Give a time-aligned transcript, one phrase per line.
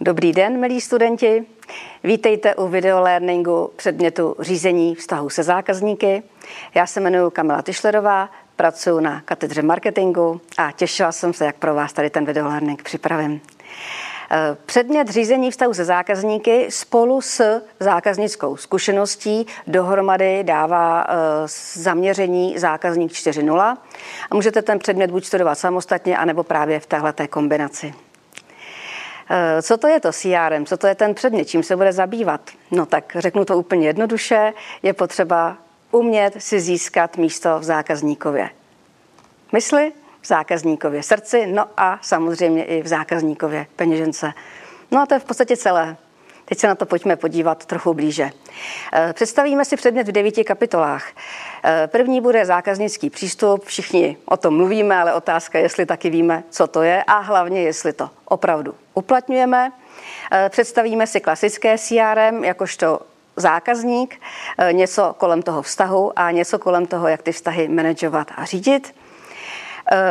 [0.00, 1.46] Dobrý den, milí studenti.
[2.04, 6.22] Vítejte u videolearningu předmětu řízení vztahu se zákazníky.
[6.74, 11.74] Já se jmenuji Kamila Tyšlerová, pracuji na katedře marketingu a těšila jsem se, jak pro
[11.74, 13.40] vás tady ten videolearning připravím.
[14.66, 21.14] Předmět řízení vztahu se zákazníky spolu s zákaznickou zkušeností dohromady dává eh,
[21.74, 23.76] zaměření zákazník 4.0
[24.30, 27.94] a můžete ten předmět buď studovat samostatně, anebo právě v téhleté kombinaci.
[29.30, 30.66] Eh, co to je to CRM?
[30.66, 31.44] Co to je ten předmět?
[31.44, 32.40] Čím se bude zabývat?
[32.70, 34.52] No tak řeknu to úplně jednoduše.
[34.82, 35.56] Je potřeba
[35.90, 38.50] umět si získat místo v zákazníkově
[39.52, 44.32] mysli, v zákazníkově srdci, no a samozřejmě i v zákazníkově peněžence.
[44.90, 45.96] No a to je v podstatě celé.
[46.48, 48.30] Teď se na to pojďme podívat trochu blíže.
[48.92, 51.06] Eh, představíme si předmět v devíti kapitolách.
[51.64, 53.64] Eh, první bude zákaznický přístup.
[53.64, 57.62] Všichni o tom mluvíme, ale otázka je, jestli taky víme, co to je a hlavně,
[57.62, 59.72] jestli to opravdu uplatňujeme.
[60.32, 63.00] Eh, představíme si klasické CRM jakožto
[63.36, 64.20] zákazník,
[64.72, 68.94] něco kolem toho vztahu a něco kolem toho, jak ty vztahy manažovat a řídit.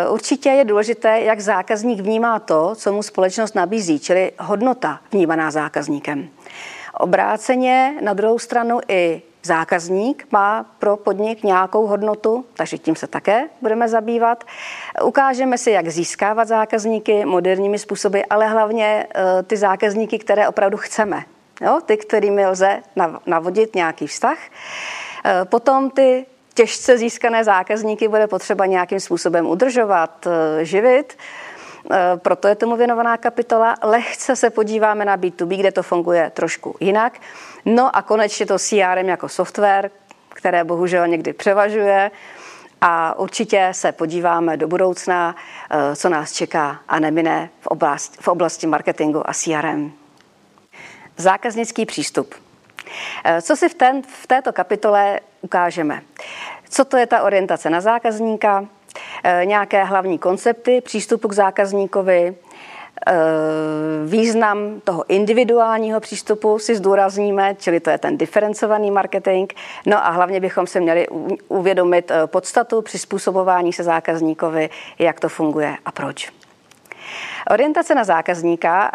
[0.10, 6.30] Určitě je důležité, jak zákazník vnímá to, co mu společnost nabízí, čili hodnota vnímaná zákazníkem.
[6.94, 13.50] Obráceně na druhou stranu i zákazník má pro podnik nějakou hodnotu, takže tím se také
[13.62, 14.44] budeme zabývat.
[15.04, 21.24] Ukážeme si, jak získávat zákazníky moderními způsoby, ale hlavně eh, ty zákazníky, které opravdu chceme.
[21.62, 21.80] Jo?
[21.86, 22.82] Ty, kterými lze
[23.26, 24.38] navodit nějaký vztah.
[25.26, 26.26] Eh, potom ty
[26.58, 31.18] těžce získané zákazníky bude potřeba nějakým způsobem udržovat, eh, živit.
[31.92, 33.76] Eh, proto je tomu věnovaná kapitola.
[33.84, 37.14] Lehce se podíváme na B2B, kde to funguje trošku jinak.
[37.66, 39.92] No a konečně to CRM jako software,
[40.30, 42.12] které bohužel někdy převažuje.
[42.82, 45.36] A určitě se podíváme do budoucna,
[45.70, 49.92] eh, co nás čeká a nemine v oblasti, v oblasti marketingu a CRM.
[51.18, 52.36] Zákaznický přístup.
[53.42, 56.02] Co si v, ten, v této kapitole ukážeme?
[56.70, 58.66] Co to je ta orientace na zákazníka?
[59.24, 62.36] Eh, nějaké hlavní koncepty přístupu k zákazníkovi,
[63.08, 63.14] eh,
[64.06, 69.54] význam toho individuálního přístupu si zdůrazníme, čili to je ten diferencovaný marketing.
[69.86, 71.08] No a hlavně bychom se měli
[71.48, 74.70] uvědomit eh, podstatu přizpůsobování se zákazníkovi,
[75.00, 76.37] jak to funguje a proč.
[77.50, 78.92] Orientace na zákazníka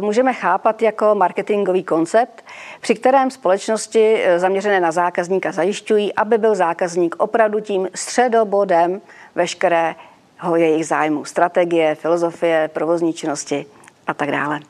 [0.00, 2.44] můžeme chápat jako marketingový koncept,
[2.80, 9.00] při kterém společnosti zaměřené na zákazníka zajišťují, aby byl zákazník opravdu tím středobodem
[9.34, 13.66] veškerého jejich zájmu, strategie, filozofie, provozní činnosti
[14.06, 14.60] a tak dále.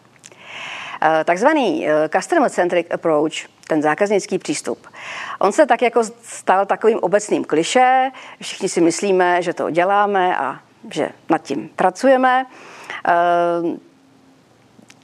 [1.03, 3.33] Eh, takzvaný eh, customer-centric approach,
[3.69, 4.87] ten zákaznický přístup,
[5.39, 8.11] on se tak jako stal takovým obecným kliše,
[8.43, 10.61] všichni si myslíme, že to děláme a
[10.91, 12.47] že nad tím pracujeme.
[13.09, 13.79] Eh,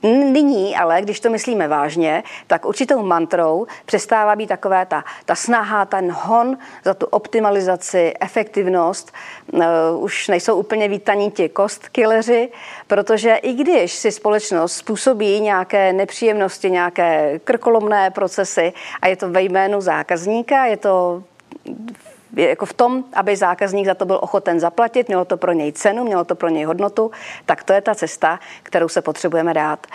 [0.02, 5.84] Nyní ale, když to myslíme vážně, tak určitou mantrou přestává být takové ta, ta snaha,
[5.84, 9.12] ten hon za tu optimalizaci, efektivnost.
[9.52, 9.62] Uh,
[9.98, 12.48] už nejsou úplně vítaní ti kostkilleři,
[12.86, 18.72] protože i když si společnost způsobí nějaké nepříjemnosti, nějaké krkolomné procesy
[19.02, 21.22] a je to ve jménu zákazníka, je to
[22.36, 26.04] jako v tom, aby zákazník za to byl ochoten zaplatit, mělo to pro něj cenu,
[26.04, 27.10] mělo to pro něj hodnotu,
[27.46, 29.86] tak to je ta cesta, kterou se potřebujeme dát.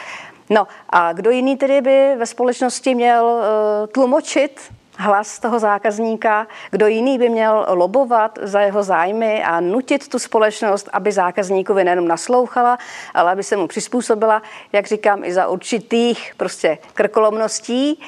[0.50, 4.62] No a kdo jiný tedy by ve společnosti měl uh, tlumočit
[4.98, 10.90] hlas toho zákazníka, kdo jiný by měl lobovat za jeho zájmy a nutit tu společnost,
[10.94, 12.78] aby zákazníkovi nejenom naslouchala,
[13.14, 14.42] ale aby se mu přizpůsobila,
[14.74, 18.02] jak říkám, i za určitých prostě krkolomností.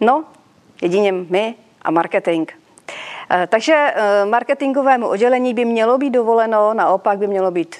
[0.00, 0.24] No,
[0.82, 2.50] jedině my a marketing.
[3.30, 7.76] Eh, takže eh, marketingovému oddělení by mělo být dovoleno, naopak by mělo být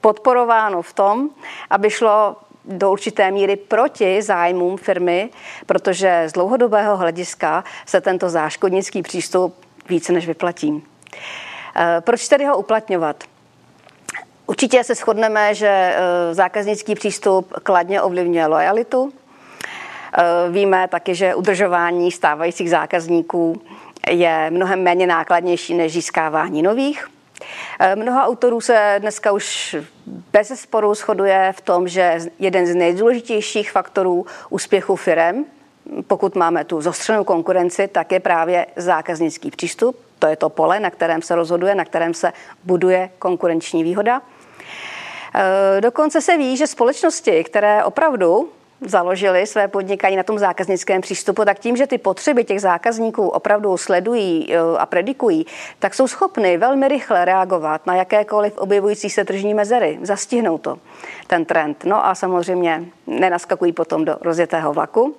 [0.00, 1.30] podporováno v tom,
[1.70, 5.30] aby šlo do určité míry proti zájmům firmy,
[5.66, 9.54] protože z dlouhodobého hlediska se tento záškodnický přístup
[9.88, 10.84] více než vyplatí.
[11.76, 13.24] Eh, proč tedy ho uplatňovat?
[14.46, 15.96] Určitě se shodneme, že
[16.32, 19.12] zákaznický přístup kladně ovlivňuje lojalitu.
[20.50, 23.62] Víme taky, že udržování stávajících zákazníků
[24.10, 27.08] je mnohem méně nákladnější než získávání nových.
[27.80, 29.76] Eh, mnoho autorů se dneska už
[30.06, 35.44] bez sporu shoduje v tom, že jeden z nejdůležitějších faktorů úspěchu firm,
[36.06, 39.96] pokud máme tu zostřenou konkurenci, tak je právě zákaznický přístup.
[40.18, 42.32] To je to pole, na kterém se rozhoduje, na kterém se
[42.64, 44.22] buduje konkurenční výhoda.
[45.34, 48.48] Eh, dokonce se ví, že společnosti, které opravdu
[48.86, 53.76] založili své podnikání na tom zákaznickém přístupu, tak tím, že ty potřeby těch zákazníků opravdu
[53.76, 55.46] sledují eh, a predikují,
[55.78, 60.78] tak jsou schopny velmi rychle reagovat na jakékoliv objevující se tržní mezery, zastihnou to,
[61.26, 61.84] ten trend.
[61.84, 65.14] No a samozřejmě nenaskakují potom do rozjetého vlaku.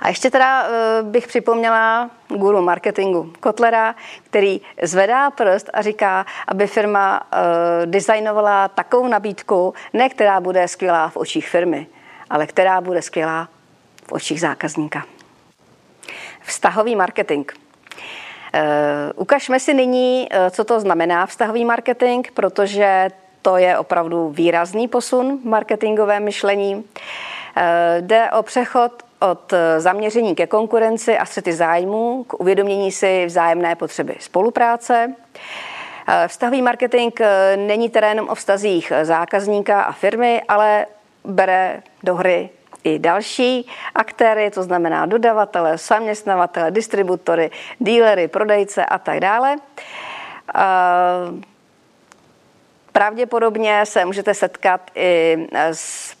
[0.00, 3.94] A ještě teda eh, bych připomněla guru marketingu Kotlera,
[4.24, 11.08] který zvedá prst a říká, aby firma eh, designovala takovou nabídku, ne která bude skvělá
[11.08, 11.86] v očích firmy,
[12.30, 13.48] ale která bude skvělá
[14.08, 15.04] v očích zákazníka.
[16.42, 17.50] Vztahový marketing.
[17.52, 18.60] Uh,
[19.14, 23.08] ukažme si nyní, co to znamená vztahový marketing, protože
[23.42, 26.74] to je opravdu výrazný posun v marketingovém myšlení.
[26.74, 26.82] Uh,
[28.00, 34.16] jde o přechod od zaměření ke konkurenci a střety zájmů k uvědomění si vzájemné potřeby
[34.20, 35.14] spolupráce.
[36.26, 37.20] Vztahový marketing
[37.56, 40.86] není jenom o vztazích zákazníka a firmy, ale
[41.24, 42.50] bere do hry
[42.84, 49.56] i další aktéry, to znamená dodavatele, zaměstnavatele, distributory, dílery, prodejce a tak dále.
[52.92, 56.16] Pravděpodobně se můžete setkat i s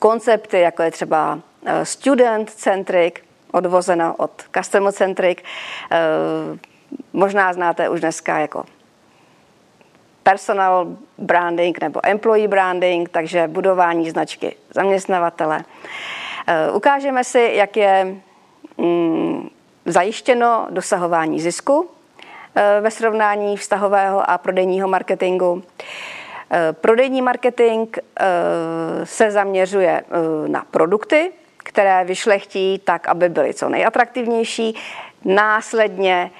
[0.00, 3.14] koncepty, jako je třeba Eh, student centric,
[3.52, 5.38] odvozeno od customer centric.
[5.90, 6.58] Eh,
[7.12, 8.64] možná znáte už dneska jako
[10.30, 10.86] personal
[11.18, 15.64] branding nebo employee branding, takže budování značky zaměstnavatele.
[16.46, 18.16] Eh, ukážeme si, jak je
[18.76, 19.50] mm,
[19.86, 21.90] zajištěno dosahování zisku
[22.80, 25.62] ve srovnání vztahového a prodejního marketingu.
[26.72, 27.96] Prodejní marketing
[29.04, 30.02] se zaměřuje
[30.46, 34.76] na produkty, které vyšlechtí tak, aby byly co nejatraktivnější.
[35.24, 36.30] Následně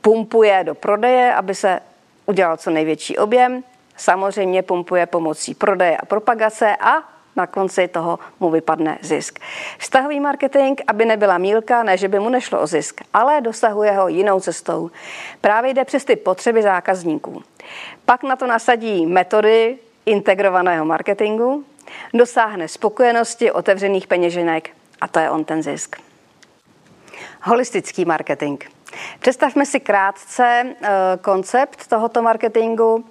[0.00, 1.80] pumpuje do prodeje, aby se
[2.26, 3.64] udělal co největší objem.
[3.96, 7.02] Samozřejmě pumpuje pomocí prodeje a propagace a
[7.36, 9.38] na konci toho mu vypadne zisk.
[9.78, 14.08] Vztahový marketing, aby nebyla mílka, ne, že by mu nešlo o zisk, ale dosahuje ho
[14.08, 14.90] jinou cestou.
[15.40, 17.42] Právě jde přes ty potřeby zákazníků.
[18.04, 21.64] Pak na to nasadí metody integrovaného marketingu,
[22.14, 24.70] dosáhne spokojenosti otevřených peněženek
[25.00, 25.96] a to je on ten zisk.
[27.42, 28.75] Holistický marketing.
[29.18, 30.88] Představme si krátce uh,
[31.20, 32.94] koncept tohoto marketingu.
[32.94, 33.02] Uh,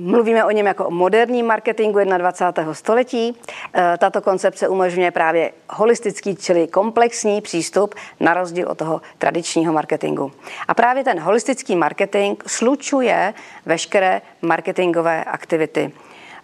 [0.00, 2.74] mluvíme o něm jako o moderním marketingu 21.
[2.74, 3.30] století.
[3.30, 10.32] Uh, tato koncepce umožňuje právě holistický, čili komplexní přístup na rozdíl od toho tradičního marketingu.
[10.68, 13.34] A právě ten holistický marketing slučuje
[13.66, 15.92] veškeré marketingové aktivity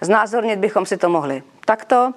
[0.05, 2.13] Znázornit bychom si to mohli takto.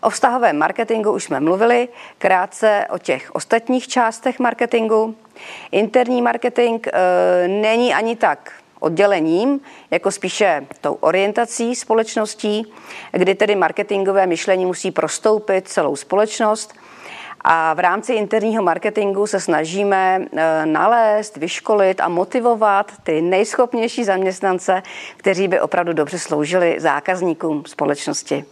[0.00, 5.14] O vztahovém marketingu už jsme mluvili, krátce o těch ostatních částech marketingu.
[5.72, 9.60] Interní marketing e, není ani tak oddělením,
[9.90, 12.72] jako spíše tou orientací společností,
[13.12, 16.74] kdy tedy marketingové myšlení musí prostoupit celou společnost–
[17.40, 24.82] a v rámci interního marketingu se snažíme eh, nalézt, vyškolit a motivovat ty nejschopnější zaměstnance,
[25.16, 28.44] kteří by opravdu dobře sloužili zákazníkům společnosti.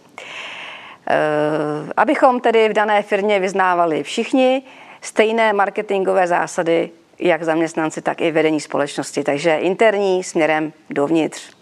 [1.08, 4.62] Eh, abychom tedy v dané firmě vyznávali všichni
[5.00, 9.24] stejné marketingové zásady, jak zaměstnanci, tak i vedení společnosti.
[9.24, 11.55] Takže interní směrem dovnitř.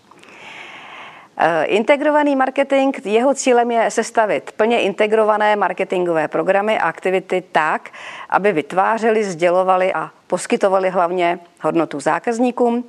[1.39, 7.91] Eh, integrovaný marketing, jeho cílem je sestavit plně integrované marketingové programy a aktivity tak,
[8.31, 12.85] aby vytvářely, sdělovaly a poskytovaly hlavně hodnotu zákazníkům.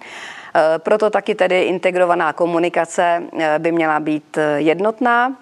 [0.56, 5.34] Eh, proto taky tedy integrovaná komunikace eh, by měla být jednotná,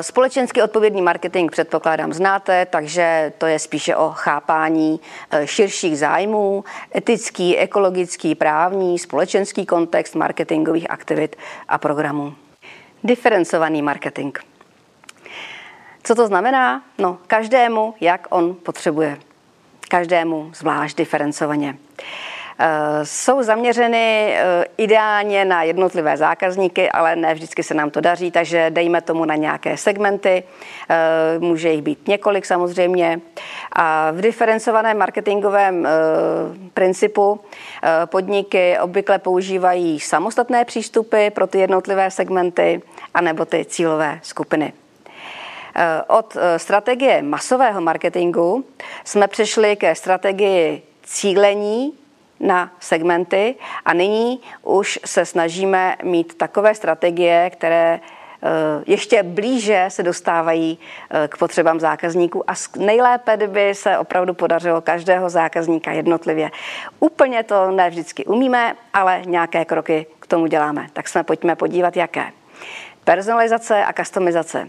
[0.00, 5.00] společensky odpovědný marketing předpokládám znáte, takže to je spíše o chápání
[5.30, 6.64] eh, širších zájmů,
[6.96, 11.36] etický, ekologický, právní, společenský kontext marketingových aktivit
[11.68, 12.34] a programů.
[13.04, 14.38] Diferencovaný marketing.
[16.04, 16.82] Co to znamená?
[16.98, 19.18] No, každému, jak on potřebuje.
[19.88, 21.78] Každému zvlášť diferencovaně.
[22.60, 28.30] Eh, jsou zaměřeny eh, ideálně na jednotlivé zákazníky, ale ne vždycky se nám to daří,
[28.30, 30.42] takže dejme tomu na nějaké segmenty.
[30.88, 33.20] Eh, může jich být několik samozřejmě.
[33.72, 35.88] A v diferencovaném marketingovém
[36.74, 37.40] principu
[38.06, 42.82] podniky obvykle používají samostatné přístupy pro ty jednotlivé segmenty
[43.14, 44.72] anebo ty cílové skupiny.
[46.06, 48.64] Od strategie masového marketingu
[49.04, 51.92] jsme přešli ke strategii cílení
[52.40, 53.54] na segmenty
[53.84, 58.48] a nyní už se snažíme mít takové strategie, které eh,
[58.86, 60.78] ještě blíže se dostávají
[61.10, 66.50] eh, k potřebám zákazníků a nejlépe by se opravdu podařilo každého zákazníka jednotlivě.
[67.00, 70.86] Úplně to ne vždycky umíme, ale nějaké kroky k tomu děláme.
[70.92, 72.24] Tak jsme pojďme podívat, jaké.
[73.04, 74.68] Personalizace a customizace.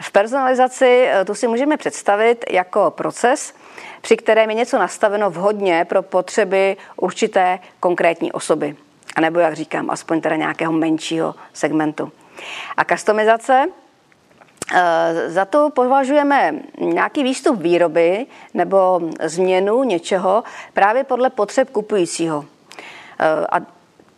[0.00, 3.54] V personalizaci tu si můžeme představit jako proces,
[4.00, 8.76] při kterém je něco nastaveno vhodně pro potřeby určité konkrétní osoby.
[9.16, 12.12] A nebo, jak říkám, aspoň teda nějakého menšího segmentu.
[12.76, 13.66] A customizace
[14.74, 22.44] eh, za to považujeme nějaký výstup výroby nebo změnu něčeho právě podle potřeb kupujícího.
[23.18, 23.60] Eh, a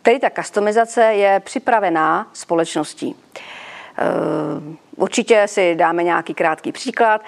[0.01, 3.15] tedy ta customizace je připravená společností.
[3.97, 4.03] Eh,
[4.95, 7.21] určitě si dáme nějaký krátký příklad.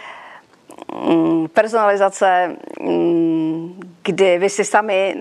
[0.93, 5.15] Mm, personalizace, mm, kdy vy si sami,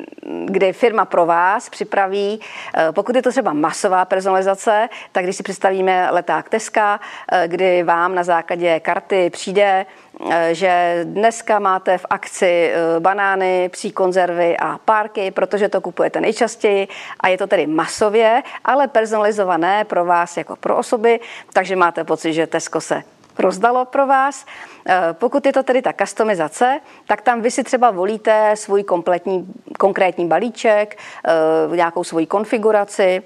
[0.44, 2.40] kdy firma pro vás připraví,
[2.74, 7.00] eh, pokud je to třeba masová personalizace, tak když si představíme leták Teska,
[7.32, 9.86] eh, kdy vám na základě karty přijde,
[10.30, 16.88] eh, že dneska máte v akci banány, psí konzervy a párky, protože to kupujete nejčastěji
[17.20, 21.20] a je to tedy masově, ale personalizované pro vás jako pro osoby,
[21.52, 23.02] takže máte pocit, že Tesco se
[23.38, 24.46] rozdalo pro vás.
[24.86, 29.46] Eh, pokud je to tedy ta customizace, tak tam vy si třeba volíte svůj kompletní,
[29.78, 33.22] konkrétní balíček, eh, nějakou svoji konfiguraci.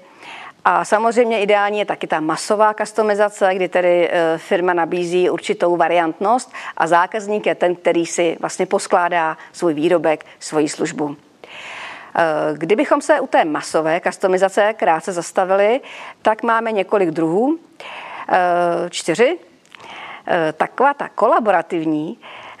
[0.65, 6.53] A samozřejmě ideální je taky ta masová customizace, kdy tedy eh, firma nabízí určitou variantnost
[6.77, 11.15] a zákazník je ten, který si vlastně poskládá svůj výrobek, svoji službu.
[12.53, 15.81] Kdybychom se u té masové customizace krátce zastavili,
[16.21, 17.59] tak máme několik druhů,
[18.89, 19.39] čtyři
[20.57, 22.19] taková ta kolaborativní,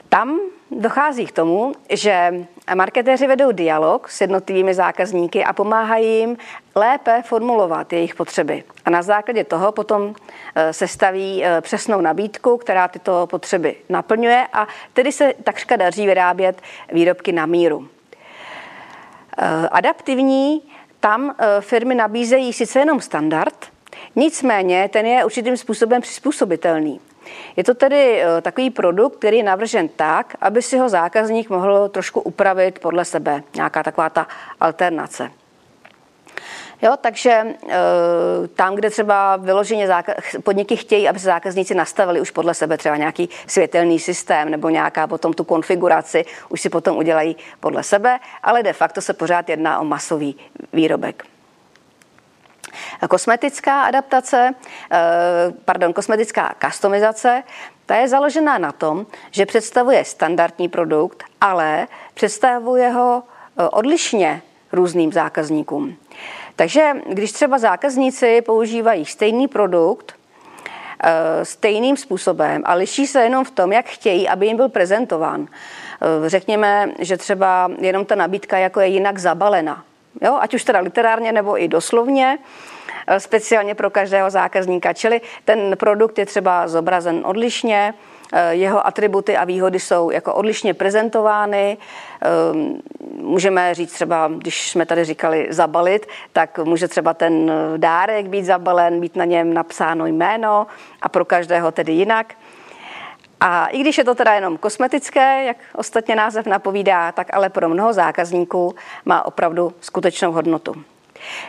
[0.09, 0.39] tam
[0.71, 2.33] dochází k tomu, že
[2.75, 6.37] marketéři vedou dialog s jednotlivými zákazníky a pomáhají jim
[6.75, 8.63] lépe formulovat jejich potřeby.
[8.85, 10.15] A na základě toho potom
[10.55, 16.05] eh, se staví eh, přesnou nabídku, která tyto potřeby naplňuje a tedy se takřka daří
[16.05, 17.87] vyrábět výrobky na míru.
[19.71, 20.61] Adaptivní,
[20.99, 23.65] tam firmy nabízejí sice jenom standard,
[24.15, 26.99] nicméně ten je určitým způsobem přizpůsobitelný.
[27.55, 31.89] Je to tedy eh, takový produkt, který je navržen tak, aby si ho zákazník mohl
[31.89, 33.43] trošku upravit podle sebe.
[33.55, 34.27] Nějaká taková ta
[34.59, 35.31] alternace.
[36.81, 37.55] Jo, takže e,
[38.55, 39.87] tam, kde třeba vyloženě
[40.43, 45.07] podniky chtějí, aby se zákazníci nastavili už podle sebe třeba nějaký světelný systém nebo nějaká
[45.07, 49.79] potom tu konfiguraci, už si potom udělají podle sebe, ale de facto se pořád jedná
[49.79, 50.35] o masový
[50.73, 51.36] výrobek.
[53.09, 54.51] Kosmetická adaptace,
[54.91, 54.97] eh,
[55.65, 57.43] pardon, kosmetická customizace,
[57.85, 65.11] ta je založená na tom, že představuje standardní produkt, ale představuje ho eh, odlišně různým
[65.11, 65.95] zákazníkům.
[66.55, 70.13] Takže když třeba zákazníci používají stejný produkt,
[71.03, 75.47] eh, stejným způsobem a liší se jenom v tom, jak chtějí, aby jim byl prezentován.
[76.25, 79.86] Řekněme, že třeba jenom ta nabídka jako je jinak zabalena.
[80.21, 80.37] Jo?
[80.41, 82.37] Ať už teda literárně nebo i doslovně,
[83.07, 84.93] Eh, speciálně pro každého zákazníka.
[84.93, 87.93] Čili ten produkt je třeba zobrazen odlišně,
[88.33, 91.77] eh, jeho atributy a výhody jsou jako odlišně prezentovány.
[92.21, 92.79] Ehm,
[93.21, 98.99] můžeme říct třeba, když jsme tady říkali zabalit, tak může třeba ten dárek být zabalen,
[98.99, 100.67] být na něm napsáno jméno
[101.01, 102.33] a pro každého tedy jinak.
[103.39, 107.69] A i když je to teda jenom kosmetické, jak ostatně název napovídá, tak ale pro
[107.69, 108.75] mnoho zákazníků
[109.05, 110.75] má opravdu skutečnou hodnotu.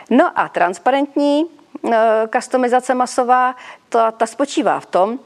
[0.09, 1.45] No a transparentní
[2.31, 3.55] kustomizace eh, masová,
[3.89, 5.19] ta, ta spočívá v tom,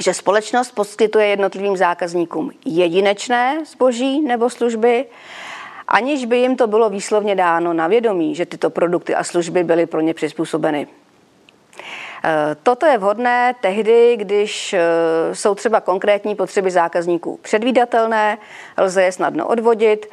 [0.00, 5.06] že společnost poskytuje jednotlivým zákazníkům jedinečné zboží nebo služby,
[5.88, 9.86] aniž by jim to bylo výslovně dáno na vědomí, že tyto produkty a služby byly
[9.86, 10.86] pro ně přizpůsobeny.
[12.24, 14.80] Eh, toto je vhodné tehdy, když eh,
[15.32, 18.38] jsou třeba konkrétní potřeby zákazníků předvídatelné,
[18.78, 20.06] lze je snadno odvodit,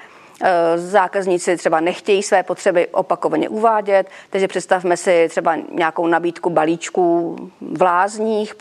[0.76, 8.54] zákazníci třeba nechtějí své potřeby opakovaně uvádět, takže představme si třeba nějakou nabídku balíčků vlázních,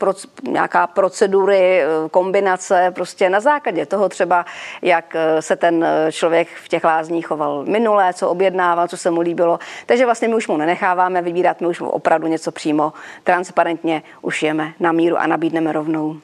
[0.43, 4.45] nějaká procedury, eh, kombinace, prostě na základě toho třeba,
[4.81, 9.21] jak eh, se ten člověk v těch lázních choval minulé, co objednával, co se mu
[9.21, 9.59] líbilo.
[9.85, 14.73] Takže vlastně my už mu nenecháváme vybírat, my už mu opravdu něco přímo transparentně ušijeme
[14.79, 16.15] na míru a nabídneme rovnou.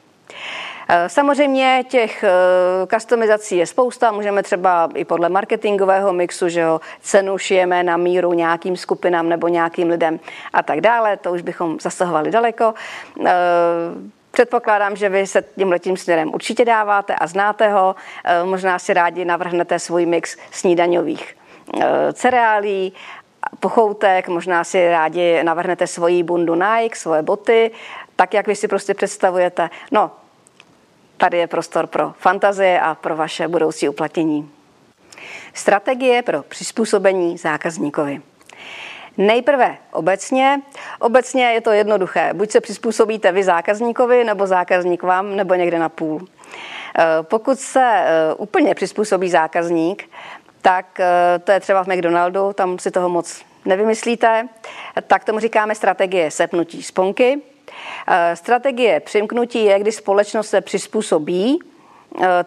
[0.88, 2.24] Eh, samozřejmě těch
[2.94, 7.96] customizací eh, je spousta, můžeme třeba i podle marketingového mixu, že jo, cenu šijeme na
[7.96, 10.20] míru nějakým skupinám nebo nějakým lidem
[10.52, 12.74] a tak dále, to už bychom zasahovali daleko.
[13.26, 13.32] Eh,
[14.30, 17.94] předpokládám, že vy se tím letím směrem určitě dáváte a znáte ho.
[18.44, 21.36] Možná si rádi navrhnete svůj mix snídaňových
[22.12, 22.92] cereálí,
[23.60, 27.70] pochoutek, možná si rádi navrhnete svoji bundu Nike, svoje boty,
[28.16, 29.70] tak, jak vy si prostě představujete.
[29.90, 30.10] No,
[31.22, 34.50] Tady je prostor pro fantazie a pro vaše budoucí uplatnění.
[35.54, 38.20] Strategie pro přizpůsobení zákazníkovi.
[39.16, 40.62] Nejprve obecně.
[40.98, 42.30] Obecně je to jednoduché.
[42.34, 46.26] Buď se přizpůsobíte vy zákazníkovi, nebo zákazník vám, nebo někde na půl.
[46.98, 50.10] Eh, pokud se eh, úplně přizpůsobí zákazník,
[50.62, 54.48] tak eh, to je třeba v McDonaldu, tam si toho moc nevymyslíte,
[55.06, 57.51] tak tomu říkáme strategie sepnutí sponky.
[58.34, 61.71] Strategie přimknutí je, kdy společnost se přizpůsobí Eh,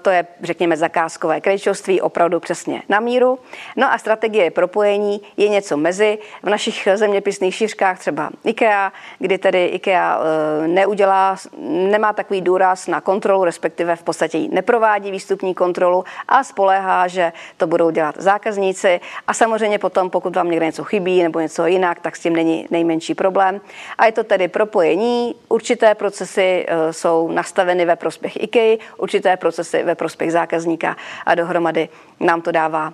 [0.01, 3.39] to je, řekněme, zakázkové krejčovství, opravdu přesně na míru.
[3.75, 6.17] No a strategie propojení je něco mezi.
[6.43, 11.35] V našich zeměpisných šířkách třeba IKEA, kdy tedy IKEA eh, neudělá,
[11.67, 17.67] nemá takový důraz na kontrolu, respektive v podstatě neprovádí výstupní kontrolu a spoléhá, že to
[17.67, 18.99] budou dělat zákazníci.
[19.27, 22.67] A samozřejmě potom, pokud vám někde něco chybí nebo něco jinak, tak s tím není
[22.69, 23.61] nejmenší problém.
[23.97, 25.35] A je to tedy propojení.
[25.49, 30.95] Určité procesy eh, jsou nastaveny ve prospěch IKEA, určité procesy procesy ve prospěch zákazníka
[31.25, 32.93] a dohromady nám to dává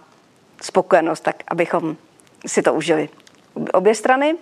[0.62, 1.96] spokojenost, tak abychom
[2.46, 3.10] si to užili
[3.74, 4.36] obě strany.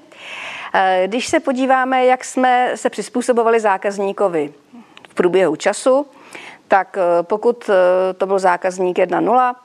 [0.73, 4.53] Eh, když se podíváme, jak jsme se přizpůsobovali zákazníkovi
[5.09, 6.07] v průběhu času,
[6.67, 9.55] tak eh, pokud eh, to byl zákazník 1.0,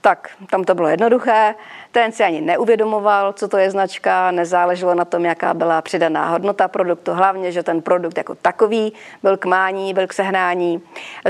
[0.00, 1.54] tak tam to bylo jednoduché.
[1.94, 6.68] Ten si ani neuvědomoval, co to je značka, nezáleželo na tom, jaká byla přidaná hodnota
[6.68, 10.82] produktu, hlavně, že ten produkt jako takový byl k mání, byl k sehnání.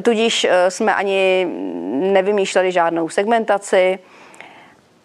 [0.02, 1.46] Tudíž eh, jsme ani
[1.92, 3.98] nevymýšleli žádnou segmentaci,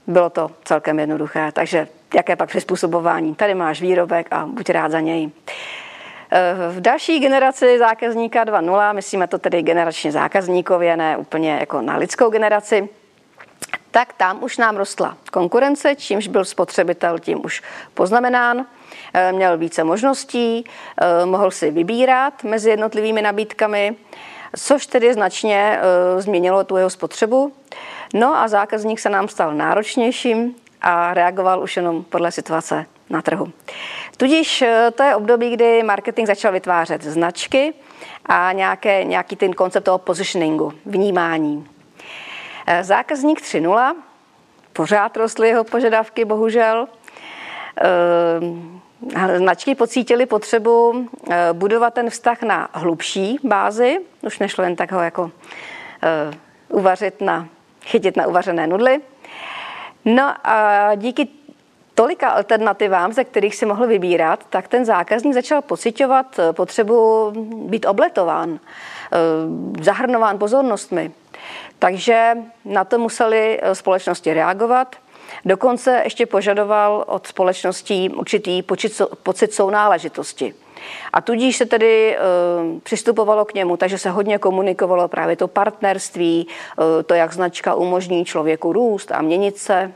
[0.08, 3.36] bylo to celkem jednoduché, takže jaké pak přizpůsobování?
[3.36, 5.30] Tady máš výrobek a buď rád za něj.
[6.32, 11.98] Eh, v další generaci zákazníka 2.0, myslíme to tedy generačně zákazníkově, ne úplně jako na
[11.98, 12.90] lidskou generaci,
[13.92, 18.66] tak tam už nám rostla konkurence, čímž byl spotřebitel tím už poznamenán,
[19.14, 20.64] eh, měl více možností,
[21.02, 23.96] eh, mohl si vybírat mezi jednotlivými nabídkami,
[24.56, 25.80] což tedy značně
[26.18, 27.54] změnilo tu jeho spotřebu.
[28.14, 33.52] No a zákazník se nám stal náročnějším a reagoval už jenom podle situace na trhu.
[34.18, 37.74] Tudíž eh, to je období, kdy marketing začal vytvářet značky
[38.26, 41.68] a nějaké, nějaký ten koncept toho positioningu, vnímání.
[42.72, 43.96] Eh, zákazník 3.0,
[44.74, 46.88] pořád rostly jeho požadavky, bohužel.
[47.82, 51.10] Eh, značky pocítily potřebu
[51.54, 55.32] budovat ten vztah na hlubší bázi, už nešlo jen tak ho jako
[56.70, 57.48] uvařit na,
[57.86, 59.02] chytit na uvařené nudly.
[60.06, 61.28] No a díky
[62.00, 67.32] tolika alternativám, ze kterých si mohl vybírat, tak ten zákazník začal pocitovat eh, potřebu
[67.70, 71.12] být obletován, eh, zahrnován pozornostmi.
[71.80, 72.34] Takže
[72.66, 74.96] na to museli eh, společnosti reagovat.
[75.46, 78.64] Dokonce ještě požadoval od společností určitý
[79.24, 80.54] pocit sounáležitosti.
[81.14, 82.20] A tudíž se tedy e,
[82.84, 88.26] přistupovalo k němu, takže se hodně komunikovalo právě to partnerství, e, to, jak značka umožní
[88.26, 89.92] člověku růst a měnit se.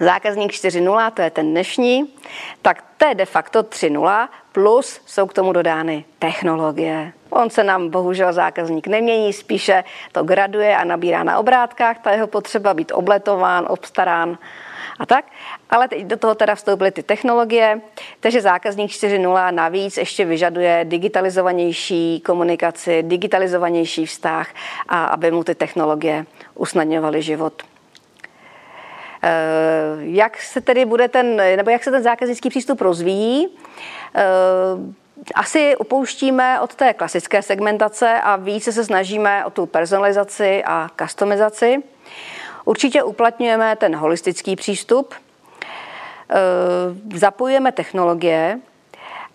[0.00, 2.14] Zákazník 4.0, to je ten dnešní,
[2.62, 7.12] tak to je de facto 3.0, plus jsou k tomu dodány technologie.
[7.30, 12.26] On se nám bohužel zákazník nemění, spíše to graduje a nabírá na obrátkách, ta jeho
[12.26, 14.38] potřeba být obletován, obstarán
[14.98, 15.24] a tak.
[15.70, 17.80] Ale teď do toho teda vstoupily ty technologie,
[18.20, 24.48] takže zákazník 4.0 navíc ještě vyžaduje digitalizovanější komunikaci, digitalizovanější vztah
[24.88, 27.62] a aby mu ty technologie usnadňovaly život.
[29.22, 33.48] Eh, jak se tedy bude ten, nebo jak se ten zákaznický přístup rozvíjí?
[34.14, 34.94] Eh,
[35.34, 41.82] asi upouštíme od té klasické segmentace a více se snažíme o tu personalizaci a customizaci.
[42.64, 46.34] Určitě uplatňujeme ten holistický přístup, eh,
[47.18, 48.60] zapojujeme technologie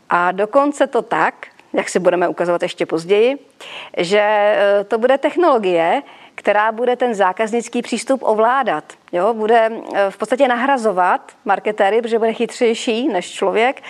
[0.10, 3.38] a dokonce to tak, jak si budeme ukazovat ještě později,
[3.98, 4.56] že
[4.88, 6.02] to bude technologie,
[6.39, 8.84] která bude ten zákaznický přístup ovládat.
[9.12, 9.34] Jo?
[9.34, 13.82] Bude eh, v podstatě nahrazovat marketéry, protože bude chytřejší než člověk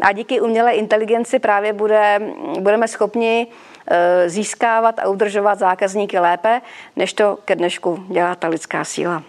[0.00, 2.20] a díky umělé inteligenci právě bude,
[2.60, 3.46] budeme schopni
[3.88, 6.60] eh, získávat a udržovat zákazníky lépe,
[6.96, 9.22] než to ke dnešku dělá ta lidská síla.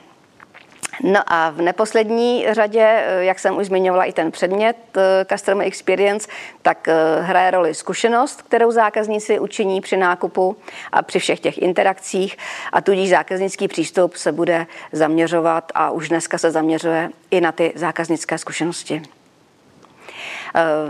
[1.03, 5.67] No a v neposlední řadě, eh, jak jsem už zmiňovala i ten předmět eh, Customer
[5.67, 6.27] Experience,
[6.61, 10.57] tak eh, hraje roli zkušenost, kterou zákazníci učiní při nákupu
[10.91, 12.37] a při všech těch interakcích
[12.71, 17.73] a tudíž zákaznický přístup se bude zaměřovat a už dneska se zaměřuje i na ty
[17.75, 19.01] zákaznické zkušenosti.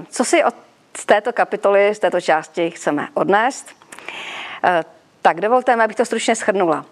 [0.09, 0.55] Co si od
[0.97, 3.75] z této kapitoly, z této části chceme odnést?
[5.21, 6.85] Tak dovolte mi, abych to stručně shrnula.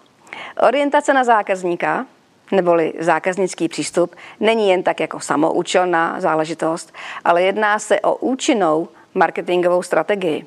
[0.60, 2.06] Orientace na zákazníka,
[2.50, 6.92] neboli zákaznický přístup, není jen tak jako samoučelná záležitost,
[7.24, 10.46] ale jedná se o účinnou marketingovou strategii.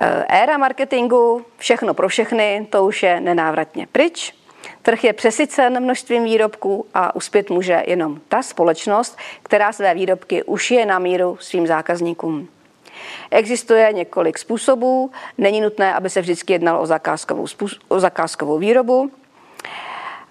[0.00, 4.34] Eh, éra marketingu, všechno pro všechny, to už je nenávratně pryč.
[4.82, 10.70] Trh je přesycen množstvím výrobků a uspět může jenom ta společnost, která své výrobky už
[10.70, 12.48] je na míru svým zákazníkům.
[13.30, 17.46] Existuje několik způsobů, není nutné, aby se vždycky jednalo o zakázkovou,
[17.88, 19.10] o zakázkovou výrobu.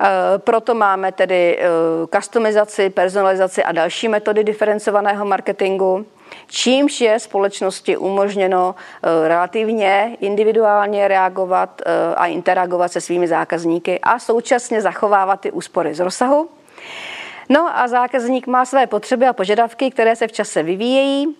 [0.04, 1.68] E, proto máme tedy e,
[2.16, 6.06] customizaci, personalizaci a další metody diferencovaného marketingu
[6.48, 14.20] čímž je společnosti umožněno eh, relativně individuálně reagovat eh, a interagovat se svými zákazníky a
[14.20, 16.50] současně zachovávat ty úspory z rozsahu.
[17.50, 21.36] No a zákazník má své potřeby a požadavky, které se v čase vyvíjejí.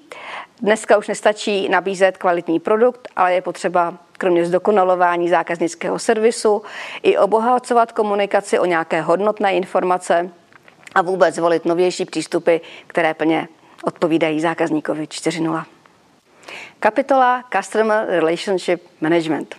[0.62, 6.62] Dneska už nestačí nabízet kvalitní produkt, ale je potřeba kromě zdokonalování zákaznického servisu
[7.02, 10.30] i obohacovat komunikaci o nějaké hodnotné informace
[10.96, 12.58] a vůbec zvolit novější přístupy,
[12.88, 13.48] které plně
[13.84, 15.64] odpovídají zákazníkovi 4.0.
[16.80, 19.56] Kapitola Customer Relationship Management.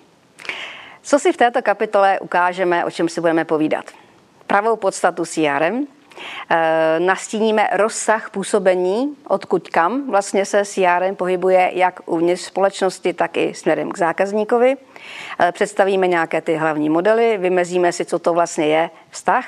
[1.02, 3.84] Co si v této kapitole ukážeme, o čem si budeme povídat?
[4.46, 5.86] Pravou podstatu CRM,
[6.98, 13.92] nastíníme rozsah působení, odkud kam vlastně se CRM pohybuje jak uvnitř společnosti, tak i směrem
[13.92, 14.76] k zákazníkovi.
[15.40, 19.46] E, představíme nějaké ty hlavní modely, vymezíme si, co to vlastně je vztah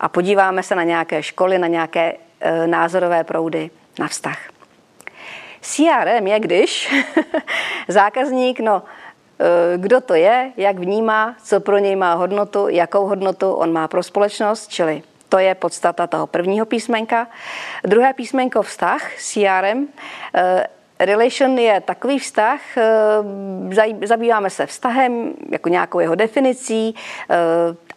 [0.00, 4.38] a podíváme se na nějaké školy, na nějaké e, názorové proudy na vztah.
[5.60, 6.94] CRM je, když
[7.88, 8.82] zákazník, no,
[9.76, 14.02] kdo to je, jak vnímá, co pro něj má hodnotu, jakou hodnotu on má pro
[14.02, 17.28] společnost, čili to je podstata toho prvního písmenka.
[17.84, 19.88] Druhé písmenko vztah, CRM.
[20.34, 20.66] E,
[20.98, 26.94] relation je takový vztah, e, zabýváme se vztahem, jako nějakou jeho definicí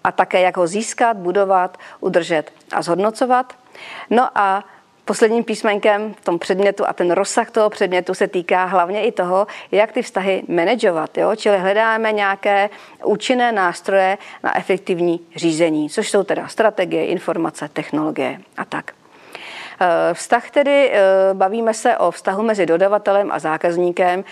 [0.04, 3.54] a také jak ho získat, budovat, udržet a zhodnocovat.
[4.10, 4.64] No a
[5.10, 9.48] posledním písmenkem v tom předmětu a ten rozsah toho předmětu se týká hlavně i toho,
[9.72, 11.18] jak ty vztahy manažovat.
[11.18, 11.36] Jo?
[11.36, 12.70] Čili hledáme nějaké
[13.04, 18.99] účinné nástroje na efektivní řízení, což jsou teda strategie, informace, technologie a tak.
[19.82, 21.00] Eh, vztah tedy, eh,
[21.34, 24.24] bavíme se o vztahu mezi dodavatelem a zákazníkem,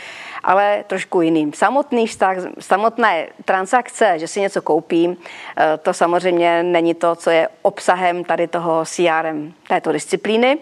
[0.44, 1.54] ale trošku jiným.
[1.54, 5.18] Samotný vztah, samotné transakce, že si něco koupím,
[5.58, 10.58] eh, to samozřejmě není to, co je obsahem tady toho CRM, této disciplíny.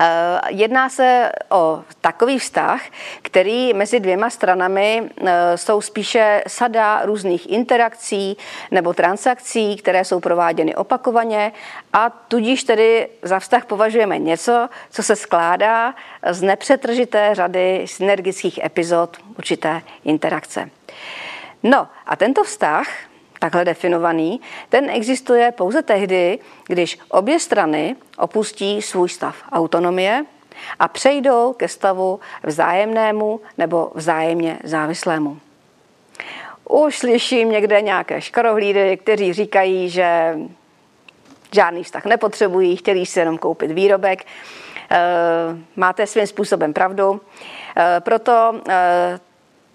[0.00, 2.82] Eh, jedná se o takový vztah,
[3.22, 8.36] který mezi dvěma stranami eh, jsou spíše sada různých interakcí
[8.70, 11.52] nebo transakcí, které jsou prováděny opakovaně
[11.92, 15.94] a tudíž tedy za vztah považujeme něco, co se skládá
[16.30, 20.70] z nepřetržité řady synergických epizod určité interakce.
[21.62, 22.86] No a tento vztah
[23.40, 30.24] takhle definovaný, ten existuje pouze tehdy, když obě strany opustí svůj stav autonomie
[30.78, 35.38] a přejdou ke stavu vzájemnému nebo vzájemně závislému.
[36.68, 40.38] Už slyším někde nějaké škarohlídy, kteří říkají, že
[41.54, 44.24] žádný vztah nepotřebují, chtějí si jenom koupit výrobek.
[44.90, 44.98] Eh,
[45.76, 47.20] máte svým způsobem pravdu.
[47.76, 49.18] Eh, proto eh,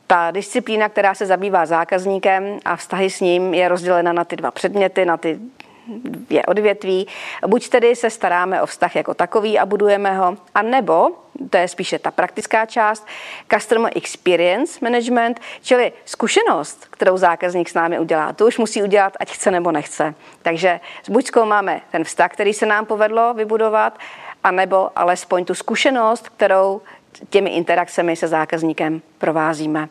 [0.07, 4.51] ta disciplína, která se zabývá zákazníkem a vztahy s ním, je rozdělena na ty dva
[4.51, 5.39] předměty, na ty
[5.87, 7.07] dvě odvětví.
[7.47, 11.09] Buď tedy se staráme o vztah jako takový a budujeme ho, a nebo,
[11.49, 13.07] to je spíše ta praktická část,
[13.53, 18.33] Customer Experience Management, čili zkušenost, kterou zákazník s námi udělá.
[18.33, 20.13] To už musí udělat, ať chce nebo nechce.
[20.41, 23.99] Takže buď zkoumáme ten vztah, který se nám povedlo vybudovat,
[24.43, 26.81] anebo alespoň tu zkušenost, kterou
[27.29, 29.89] těmi interakcemi se zákazníkem provázíme.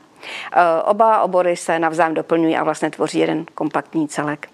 [0.53, 4.49] E, oba obory se navzájem doplňují a vlastně tvoří jeden kompaktní celek.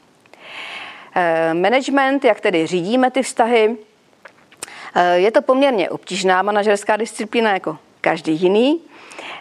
[1.14, 3.76] E, management, jak tedy řídíme ty vztahy,
[4.94, 8.80] e, je to poměrně obtížná manažerská disciplína jako každý jiný.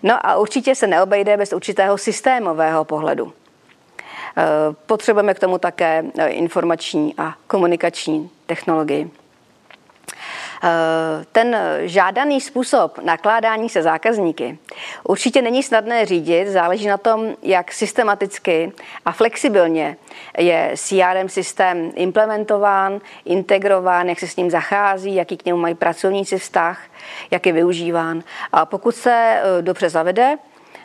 [0.04, 3.34] No a určitě se neobejde bez určitého systémového pohledu.
[4.86, 9.12] Potřebujeme k tomu také informační a komunikační technologii.
[10.64, 14.58] Eh, ten žádaný způsob nakládání se zákazníky
[15.04, 18.72] určitě není snadné řídit, záleží na tom, jak systematicky
[19.06, 19.98] a flexibilně
[20.38, 26.38] je CRM systém implementován, integrován, jak se s ním zachází, jaký k němu mají pracovníci
[26.38, 26.82] vztah,
[27.32, 28.24] jak je využíván.
[28.52, 30.38] A pokud se eh, dobře zavede,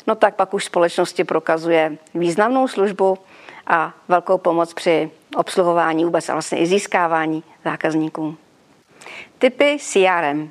[0.06, 3.18] no tak pak už společnosti prokazuje významnou službu
[3.66, 8.37] a velkou pomoc při obsluhování vůbec a vlastně i získávání zákazníků.
[9.38, 10.50] Typy CRM.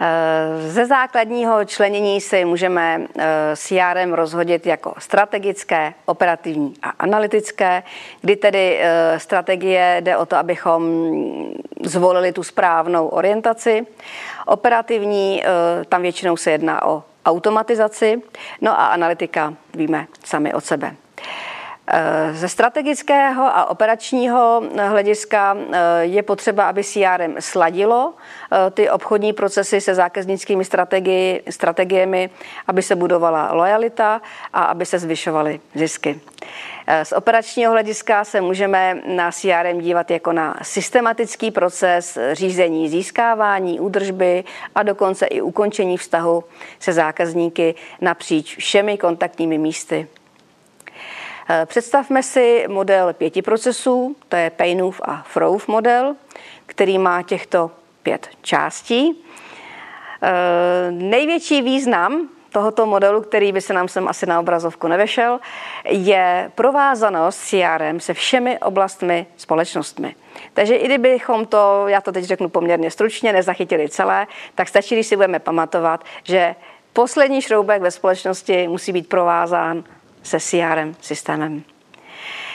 [0.00, 7.82] Eh, ze základního členění si můžeme eh, CRM rozhodit jako strategické, operativní a analytické,
[8.20, 10.82] kdy tedy eh, strategie jde o to, abychom
[11.82, 13.86] zvolili tu správnou orientaci.
[14.46, 15.42] Operativní,
[15.88, 18.22] tam většinou se jedná o automatizaci,
[18.60, 20.94] no a analytika víme sami od sebe.
[21.88, 29.32] Eh, ze strategického a operačního hlediska eh, je potřeba, aby CRM sladilo eh, ty obchodní
[29.32, 32.30] procesy se zákaznickými strategi- strategiemi,
[32.66, 34.20] aby se budovala lojalita
[34.52, 36.20] a aby se zvyšovaly zisky.
[37.02, 44.44] Z operačního hlediska se můžeme na CRM dívat jako na systematický proces řízení, získávání, údržby
[44.74, 46.44] a dokonce i ukončení vztahu
[46.78, 50.08] se zákazníky napříč všemi kontaktními místy
[51.66, 56.16] představme si model pěti procesů, to je Painův a Frouf model,
[56.66, 57.70] který má těchto
[58.02, 59.24] pět částí.
[60.22, 65.40] Eh, největší význam tohoto modelu, který by se nám sem asi na obrazovku nevešel,
[65.88, 70.14] je provázanost CRM se všemi oblastmi společnostmi.
[70.54, 75.06] Takže i kdybychom to, já to teď řeknu poměrně stručně, nezachytili celé, tak stačí, když
[75.06, 76.54] si budeme pamatovat, že
[76.92, 79.84] poslední šroubek ve společnosti musí být provázán
[80.26, 81.62] se CRM systémem.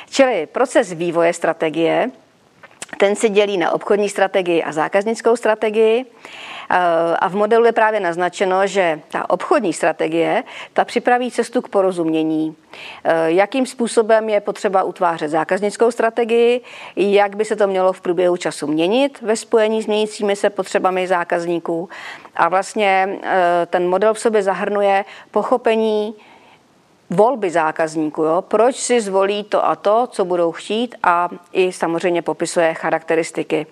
[0.10, 2.12] Čili proces vývoje strategie,
[2.98, 6.06] ten se dělí na obchodní strategii a zákaznickou strategii.
[6.06, 6.78] Eh,
[7.20, 12.56] a v modelu je právě naznačeno, že ta obchodní strategie, ta připraví cestu k porozumění,
[13.04, 16.62] eh, jakým způsobem je potřeba utvářet zákaznickou strategii,
[16.96, 21.08] jak by se to mělo v průběhu času měnit ve spojení s měnícími se potřebami
[21.08, 21.90] zákazníků.
[22.36, 26.16] A vlastně eh, ten model v sobě zahrnuje pochopení
[27.12, 28.42] volby zákazníků, jo?
[28.48, 33.66] proč si zvolí to a to, co budou chtít a i samozřejmě popisuje charakteristiky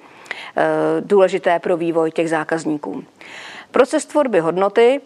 [0.57, 0.65] e,
[1.01, 3.03] důležité pro vývoj těch zákazníků.
[3.71, 5.01] Proces tvorby hodnoty,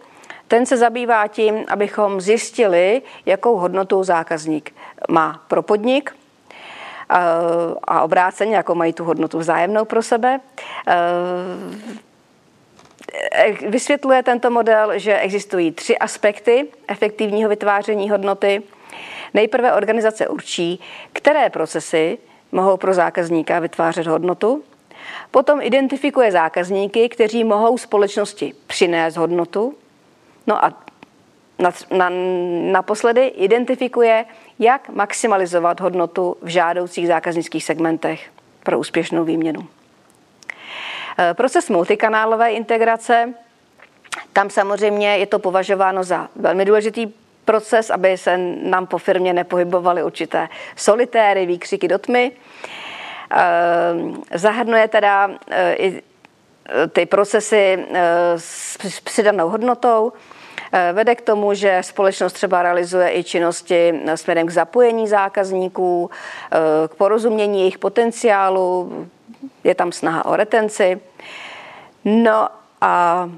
[0.48, 4.74] ten se zabývá tím, abychom zjistili, jakou hodnotu zákazník
[5.10, 6.14] má pro podnik e,
[7.84, 10.40] a obráceně, jako mají tu hodnotu vzájemnou pro sebe.
[13.32, 18.62] E, Vysvětluje tento model, že existují tři aspekty efektivního vytváření hodnoty.
[19.34, 20.80] Nejprve organizace určí,
[21.12, 22.18] které procesy
[22.52, 24.64] mohou pro zákazníka vytvářet hodnotu.
[25.30, 29.74] Potom identifikuje zákazníky, kteří mohou společnosti přinést hodnotu.
[30.46, 30.84] No a
[32.72, 34.24] naposledy identifikuje,
[34.58, 38.30] jak maximalizovat hodnotu v žádoucích zákaznických segmentech
[38.62, 39.68] pro úspěšnou výměnu.
[41.18, 43.34] Eh, proces multikanálové integrace,
[44.32, 47.06] tam samozřejmě je to považováno za velmi důležitý
[47.44, 52.32] proces, aby se nám po firmě nepohybovaly určité solitéry, výkřiky do tmy.
[53.32, 56.02] Eh, zahrnuje teda eh, i
[56.92, 57.86] ty procesy
[58.36, 60.12] s přidanou hodnotou,
[60.92, 66.10] Vede k tomu, že společnost třeba realizuje i činnosti směrem k zapojení zákazníků,
[66.88, 68.92] k porozumění jejich potenciálu,
[69.64, 71.00] je tam snaha o retenci.
[72.04, 72.48] No
[72.80, 73.30] a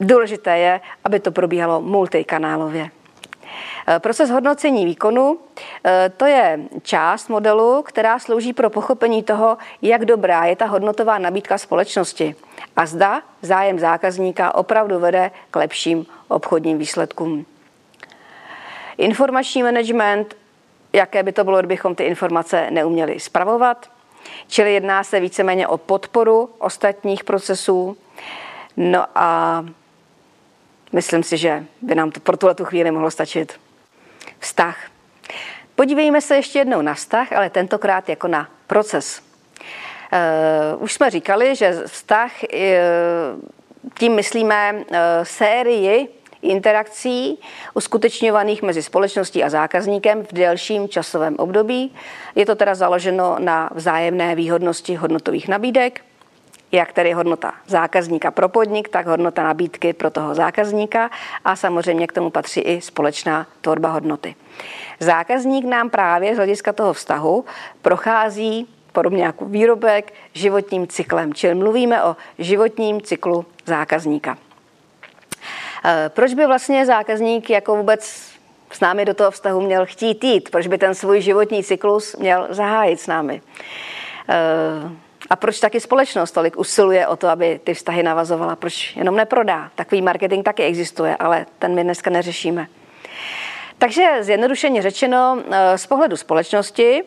[0.00, 2.90] důležité je, aby to probíhalo multikanálově.
[3.88, 5.38] Eh, proces hodnocení výkonu
[5.84, 11.18] eh, to je část modelu, která slouží pro pochopení toho, jak dobrá je ta hodnotová
[11.18, 12.34] nabídka společnosti
[12.76, 17.46] a zda zájem zákazníka opravdu vede k lepším obchodním výsledkům.
[18.98, 20.36] Informační management,
[20.92, 23.90] jaké by to bylo, kdybychom ty informace neuměli spravovat.
[24.48, 27.96] Čili jedná se víceméně o podporu ostatních procesů.
[28.76, 29.64] No a
[30.92, 33.60] myslím si, že by nám to pro tuhle tu chvíli mohlo stačit.
[34.38, 34.76] Vztah.
[35.74, 39.22] Podívejme se ještě jednou na vztah, ale tentokrát jako na proces.
[40.72, 42.58] Uh, už jsme říkali, že vztah, uh,
[43.98, 47.38] tím myslíme uh, sérii interakcí
[47.74, 51.94] uskutečňovaných mezi společností a zákazníkem v delším časovém období.
[52.34, 56.00] Je to teda založeno na vzájemné výhodnosti hodnotových nabídek,
[56.72, 61.10] jak tedy hodnota zákazníka pro podnik, tak hodnota nabídky pro toho zákazníka
[61.44, 64.34] a samozřejmě k tomu patří i společná tvorba hodnoty.
[65.00, 67.44] Zákazník nám právě z hlediska toho vztahu
[67.82, 74.38] prochází podobně jako výrobek životním cyklem, čili mluvíme o životním cyklu zákazníka.
[75.84, 78.30] Eh, proč by vlastně zákazník jako vůbec
[78.72, 80.50] s námi do toho vztahu měl chtít jít?
[80.50, 83.42] Proč by ten svůj životní cyklus měl zahájit s námi?
[84.28, 84.90] Eh,
[85.30, 88.56] a proč taky společnost tolik usiluje o to, aby ty vztahy navazovala?
[88.56, 89.70] Proč jenom neprodá?
[89.74, 92.66] Takový marketing taky existuje, ale ten my dneska neřešíme.
[93.78, 97.02] Takže zjednodušeně řečeno, eh, z pohledu společnosti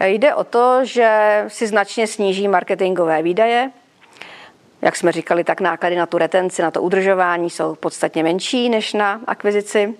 [0.00, 3.70] jde o to, že si značně sníží marketingové výdaje,
[4.84, 8.92] jak jsme říkali, tak náklady na tu retenci, na to udržování jsou podstatně menší než
[8.92, 9.94] na akvizici.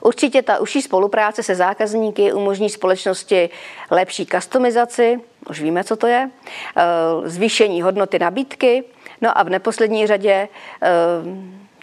[0.00, 3.50] Určitě ta užší spolupráce se zákazníky umožní společnosti
[3.90, 6.30] lepší customizaci, už víme, co to je,
[6.76, 6.82] eh,
[7.24, 8.84] zvýšení hodnoty nabídky,
[9.20, 10.48] no a v neposlední řadě
[10.82, 10.88] eh,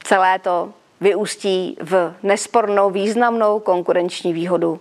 [0.04, 4.80] celé to vyústí v nespornou významnou konkurenční výhodu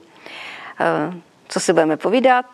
[1.49, 2.47] co si budeme povídat,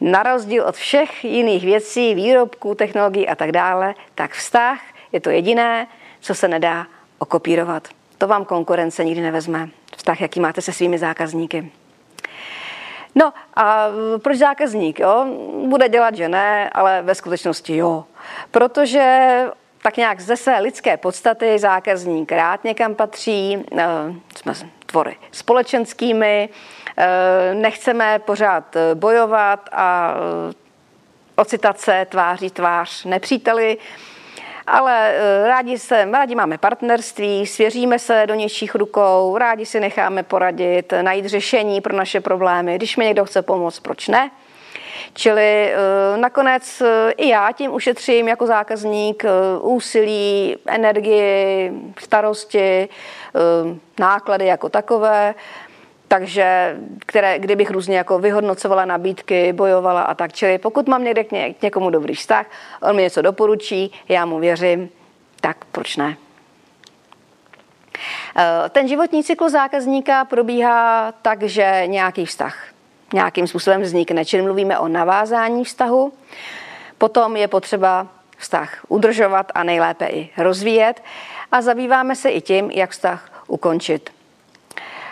[0.00, 4.80] na rozdíl od všech jiných věcí, výrobků, technologií a tak dále, tak vztah
[5.12, 5.86] je to jediné,
[6.20, 6.86] co se nedá
[7.18, 7.88] okopírovat.
[8.18, 9.68] To vám konkurence nikdy nevezme.
[9.96, 11.72] Vztah, jaký máte se svými zákazníky.
[13.14, 13.86] No a
[14.22, 15.00] proč zákazník?
[15.00, 15.26] Jo?
[15.66, 18.04] Bude dělat, že ne, ale ve skutečnosti jo.
[18.50, 19.44] Protože
[19.82, 23.84] tak nějak ze své lidské podstaty zákazník rád někam patří, eh,
[24.36, 24.52] jsme
[24.86, 26.48] tvory společenskými,
[27.54, 30.14] nechceme pořád bojovat a
[30.50, 30.52] eh,
[31.36, 33.78] ocitat se tváří tvář nepříteli,
[34.66, 35.14] ale
[35.46, 41.26] rádi, se, rádi máme partnerství, svěříme se do něčích rukou, rádi si necháme poradit, najít
[41.26, 42.76] řešení pro naše problémy.
[42.76, 44.30] Když mi někdo chce pomoct, proč ne?
[45.14, 49.28] Čili eh, nakonec eh, i já tím ušetřím jako zákazník eh,
[49.60, 52.88] úsilí, energii, starosti,
[53.98, 55.34] náklady jako takové,
[56.12, 60.32] takže které, kdybych různě jako vyhodnocovala nabídky, bojovala a tak.
[60.32, 62.46] Čili pokud mám někde k, ně, někomu dobrý vztah,
[62.82, 64.88] on mi něco doporučí, já mu věřím,
[65.40, 66.16] tak proč ne?
[68.70, 72.56] Ten životní cyklus zákazníka probíhá tak, že nějaký vztah
[73.12, 74.24] nějakým způsobem vznikne.
[74.24, 76.12] Čili mluvíme o navázání vztahu.
[76.98, 81.02] Potom je potřeba vztah udržovat a nejlépe i rozvíjet.
[81.52, 84.19] A zabýváme se i tím, jak vztah ukončit.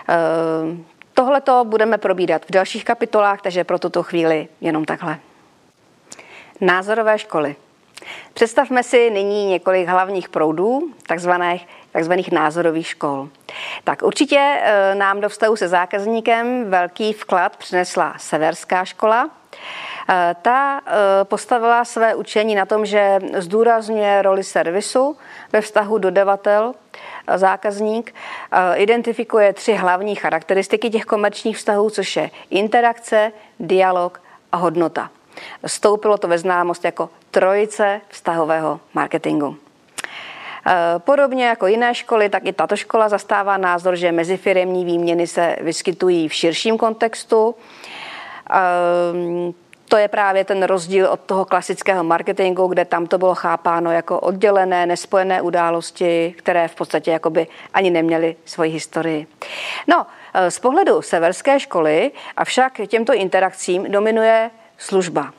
[0.09, 0.85] Ehm,
[1.19, 5.19] Tohle to budeme probídat v dalších kapitolách, takže pro tuto chvíli jenom takhle.
[6.61, 7.57] Názorové školy.
[8.35, 13.29] Představme si nyní několik hlavních proudů, takzvaných, takzvaných názorových škol.
[13.85, 19.31] Tak určitě e, nám do vztahu se zákazníkem velký vklad přinesla severská škola.
[20.11, 25.17] E, ta e, postavila své učení na tom, že zdůrazňuje roli servisu
[25.53, 26.75] ve vztahu dodavatel
[27.37, 28.15] zákazník,
[28.75, 34.21] identifikuje tři hlavní charakteristiky těch komerčních vztahů, což je interakce, dialog
[34.53, 35.11] a hodnota.
[35.67, 39.57] Stoupilo to ve známost jako trojice vztahového marketingu.
[40.99, 46.29] Podobně jako jiné školy, tak i tato škola zastává názor, že mezifiremní výměny se vyskytují
[46.29, 47.55] v širším kontextu.
[48.51, 49.53] E,
[49.89, 54.21] to je právě ten rozdíl od toho klasického marketingu, kde tam to bylo chápáno jako
[54.21, 59.27] oddělené, nespojené události, které v podstatě jakoby ani neměly svoji historii.
[59.87, 65.33] No, e, z pohledu severské školy avšak těmto interakcím dominuje služba.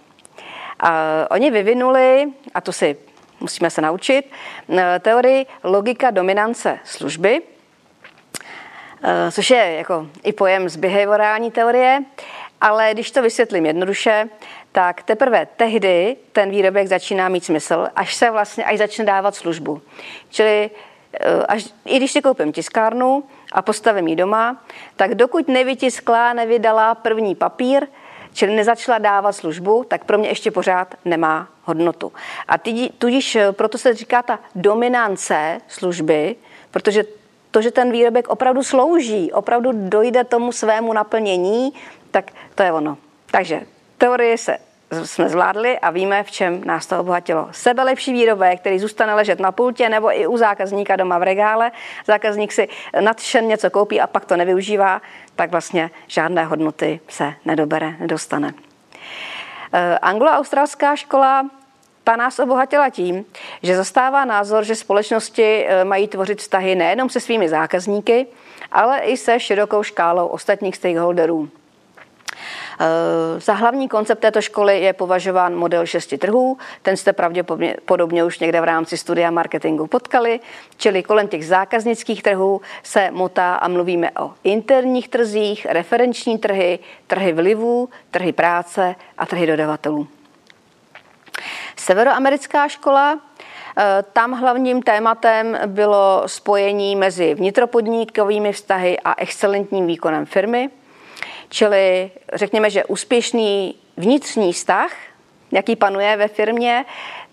[0.79, 2.97] A oni vyvinuli, a to si
[3.39, 4.31] musíme se naučit,
[4.77, 7.41] e, teorii logika dominance služby,
[9.31, 11.99] což je jako i pojem z behaviorální teorie,
[12.61, 14.29] ale když to vysvětlím jednoduše,
[14.71, 19.81] tak teprve tehdy ten výrobek začíná mít smysl, až se vlastně, až začne dávat službu.
[20.29, 20.69] Čili
[21.13, 24.63] e, až, i když si koupím tiskárnu a postavím ji doma,
[24.95, 27.87] tak dokud nevytiskla, nevydala první papír,
[28.33, 32.11] čili nezačala dávat službu, tak pro mě ještě pořád nemá hodnotu.
[32.47, 32.57] A
[32.97, 36.35] tudíž eh, proto se říká ta dominance služby,
[36.71, 37.03] protože
[37.51, 41.73] to, že ten výrobek opravdu slouží, opravdu dojde tomu svému naplnění,
[42.11, 42.97] tak to je ono.
[43.31, 43.61] Takže
[43.97, 44.57] teorie se
[44.91, 47.47] jsme zvládli a víme, v čem nás to obohatilo.
[47.51, 51.71] Sebe lepší výrobek, který zůstane ležet na pultě nebo i u zákazníka doma v regále.
[52.07, 52.67] Zákazník si
[52.99, 55.01] nadšen něco koupí a pak to nevyužívá,
[55.35, 58.53] tak vlastně žádné hodnoty se nedobere, nedostane.
[59.73, 61.49] Eh, anglo-australská škola
[62.03, 63.25] ta nás obohatila tím,
[63.63, 68.27] že zastává názor, že společnosti eh, mají tvořit vztahy nejenom se svými zákazníky,
[68.71, 71.49] ale i se širokou škálou ostatních stakeholderů.
[72.81, 76.57] Eh, za hlavní koncept této školy je považován model šesti trhů.
[76.81, 80.39] Ten jste pravděpodobně už někde v rámci studia marketingu potkali,
[80.77, 87.33] čili kolem těch zákaznických trhů se motá a mluvíme o interních trzích, referenční trhy, trhy
[87.33, 90.07] vlivů, trhy práce a trhy dodavatelů.
[91.75, 93.19] Severoamerická škola
[93.77, 100.69] eh, tam hlavním tématem bylo spojení mezi vnitropodnikovými vztahy a excelentním výkonem firmy.
[101.49, 104.91] Čili řekněme, že úspěšný vnitřní vztah,
[105.51, 106.85] jaký panuje ve firmě,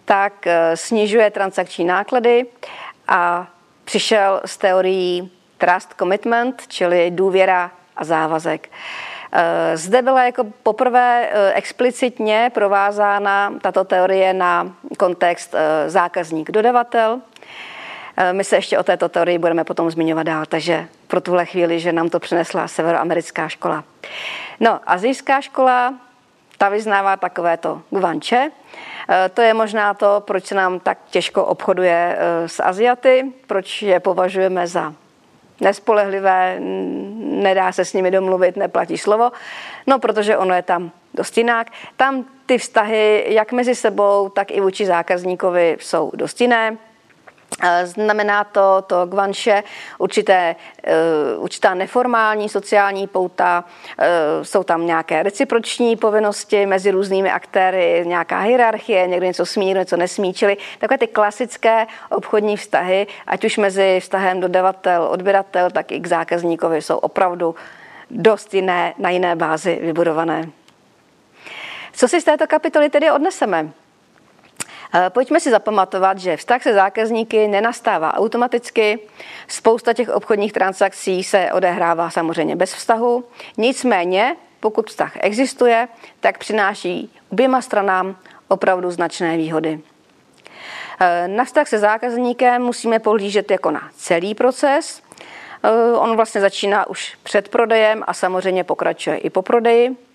[0.04, 2.46] tak eh, snižuje transakční náklady
[3.08, 3.46] a
[3.84, 8.70] přišel s teorií trust commitment, čili důvěra a závazek.
[9.32, 15.54] Eh, zde byla jako poprvé eh, explicitně provázána tato teorie na kontext
[15.86, 17.20] zákazník-dodavatel.
[18.32, 21.92] My se ještě o této teorii budeme potom zmiňovat dál, takže pro tuhle chvíli, že
[21.92, 23.84] nám to přinesla severoamerická škola.
[24.60, 25.94] No, azijská škola,
[26.58, 28.50] ta vyznává takovéto guvanče.
[29.08, 33.82] E, to je možná to, proč se nám tak těžko obchoduje e, s Aziaty, proč
[33.82, 34.94] je považujeme za
[35.60, 36.56] nespolehlivé,
[37.20, 39.30] nedá se s nimi domluvit, neplatí slovo,
[39.86, 41.66] no protože ono je tam dost jinak.
[41.96, 46.76] Tam ty vztahy jak mezi sebou, tak i vůči zákazníkovi jsou dost jiné.
[47.84, 49.62] Znamená to, to guanše,
[49.98, 50.92] určité, eh,
[51.36, 53.64] určitá neformální sociální pouta,
[53.98, 54.08] eh,
[54.42, 59.96] jsou tam nějaké reciproční povinnosti mezi různými aktéry, nějaká hierarchie, někdo něco smí, někdo něco
[59.96, 66.00] nesmí, čili takové ty klasické obchodní vztahy, ať už mezi vztahem dodavatel, odběratel, tak i
[66.00, 67.54] k zákazníkovi jsou opravdu
[68.10, 70.48] dost jiné, na jiné bázi vybudované.
[71.92, 73.72] Co si z této kapitoly tedy odneseme?
[74.94, 78.98] Eh, pojďme si zapamatovat, že vztah se zákazníky nenastává automaticky.
[79.48, 83.24] Spousta těch obchodních transakcí se odehrává samozřejmě bez vztahu.
[83.56, 85.88] Nicméně, pokud vztah existuje,
[86.20, 88.16] tak přináší oběma stranám
[88.48, 89.80] opravdu značné výhody.
[91.00, 95.02] Eh, na vztah se zákazníkem musíme pohlížet jako na celý proces.
[95.62, 100.05] Eh, on vlastně začíná už před prodejem a samozřejmě pokračuje i po prodeji.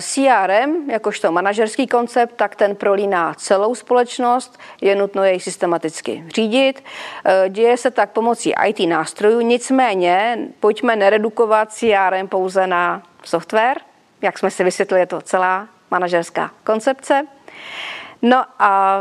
[0.00, 6.84] CRM, jakožto manažerský koncept, tak ten prolíná celou společnost, je nutno jej systematicky řídit.
[7.24, 13.78] Eh, děje se tak pomocí IT nástrojů, nicméně pojďme neredukovat CRM pouze na software,
[14.22, 17.26] jak jsme si vysvětlili, je to celá manažerská koncepce.
[18.22, 19.00] No a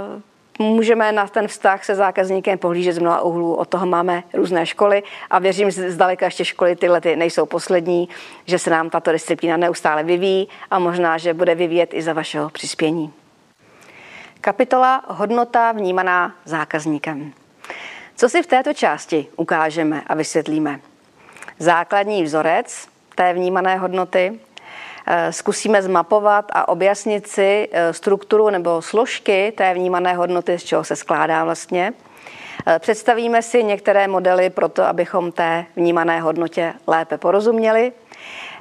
[0.60, 3.56] můžeme na ten vztah se zákazníkem pohlížet z mnoha úhlů.
[3.56, 8.10] Od toho máme různé školy a věřím, že zdaleka ještě školy tyhle ty nejsou poslední,
[8.46, 12.50] že se nám tato disciplína neustále vyvíjí a možná, že bude vyvíjet i za vašeho
[12.50, 13.14] přispění.
[14.42, 17.34] Kapitola Hodnota vnímaná zákazníkem.
[18.16, 20.80] Co si v této části ukážeme a vysvětlíme?
[21.60, 24.40] Základní vzorec té vnímané hodnoty,
[25.30, 30.96] zkusíme zmapovat a objasnit si eh, strukturu nebo složky té vnímané hodnoty, z čeho se
[30.96, 31.94] skládá vlastně.
[32.68, 37.92] Eh, představíme si některé modely pro to, abychom té vnímané hodnotě lépe porozuměli.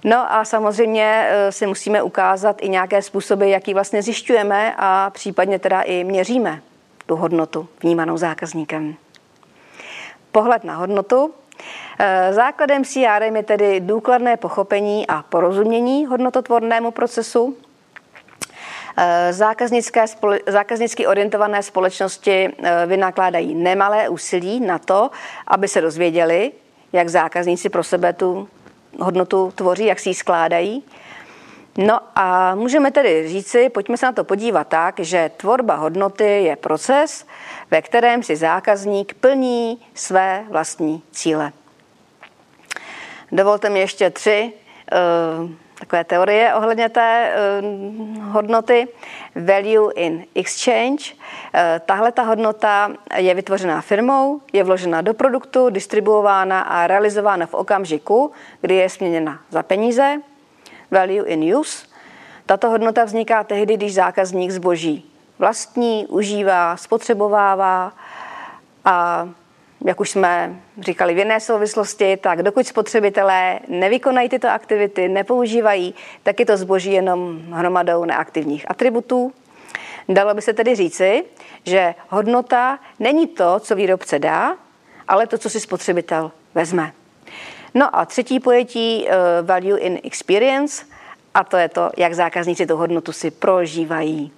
[0.05, 5.83] No a samozřejmě si musíme ukázat i nějaké způsoby, jaký vlastně zjišťujeme a případně teda
[5.83, 6.61] i měříme
[7.07, 8.95] tu hodnotu vnímanou zákazníkem.
[10.33, 11.44] Pohled na hodnotu Eh,
[12.31, 17.57] základem CRM je tedy důkladné pochopení a porozumění hodnototvornému procesu.
[18.97, 20.05] Eh, zákaznické,
[20.47, 25.11] zákaznicky orientované společnosti eh, vynakládají nemalé úsilí na to,
[25.47, 26.53] aby se dozvěděli,
[26.93, 28.49] jak zákazníci pro sebe tu
[29.01, 30.85] hodnotu tvoří, jak si ji skládají.
[31.79, 36.57] No a můžeme tedy říci, pojďme se na to podívat tak, že tvorba hodnoty je
[36.57, 37.27] proces,
[37.75, 41.53] ve kterém si zákazník plní své vlastní cíle.
[43.33, 44.53] Dovolte mi ještě tři
[45.43, 48.89] uh, takové teorie ohledně té uh, hodnoty.
[49.35, 51.15] Value in exchange.
[51.15, 57.55] Uh, tahle ta hodnota je vytvořená firmou, je vložena do produktu, distribuována a realizována v
[57.55, 60.17] okamžiku, kdy je směněna za peníze.
[60.91, 61.87] Value in use.
[62.47, 67.93] Tato hodnota vzniká tehdy, když zákazník zboží vlastní, užívá, spotřebovává
[68.85, 69.29] a
[69.85, 76.41] jak už jsme říkali v jiné souvislosti, tak dokud spotřebitelé nevykonají tyto aktivity, nepoužívají, tak
[76.41, 79.33] je to zboží jenom hromadou neaktivních atributů.
[80.09, 81.25] Dalo by se tedy říci,
[81.65, 84.57] že hodnota není to, co výrobce dá,
[85.09, 86.93] ale to, co si spotřebitel vezme.
[87.75, 90.85] No a třetí pojetí uh, value in experience,
[91.35, 94.33] a to je to, jak zákazníci tu hodnotu si prožívají.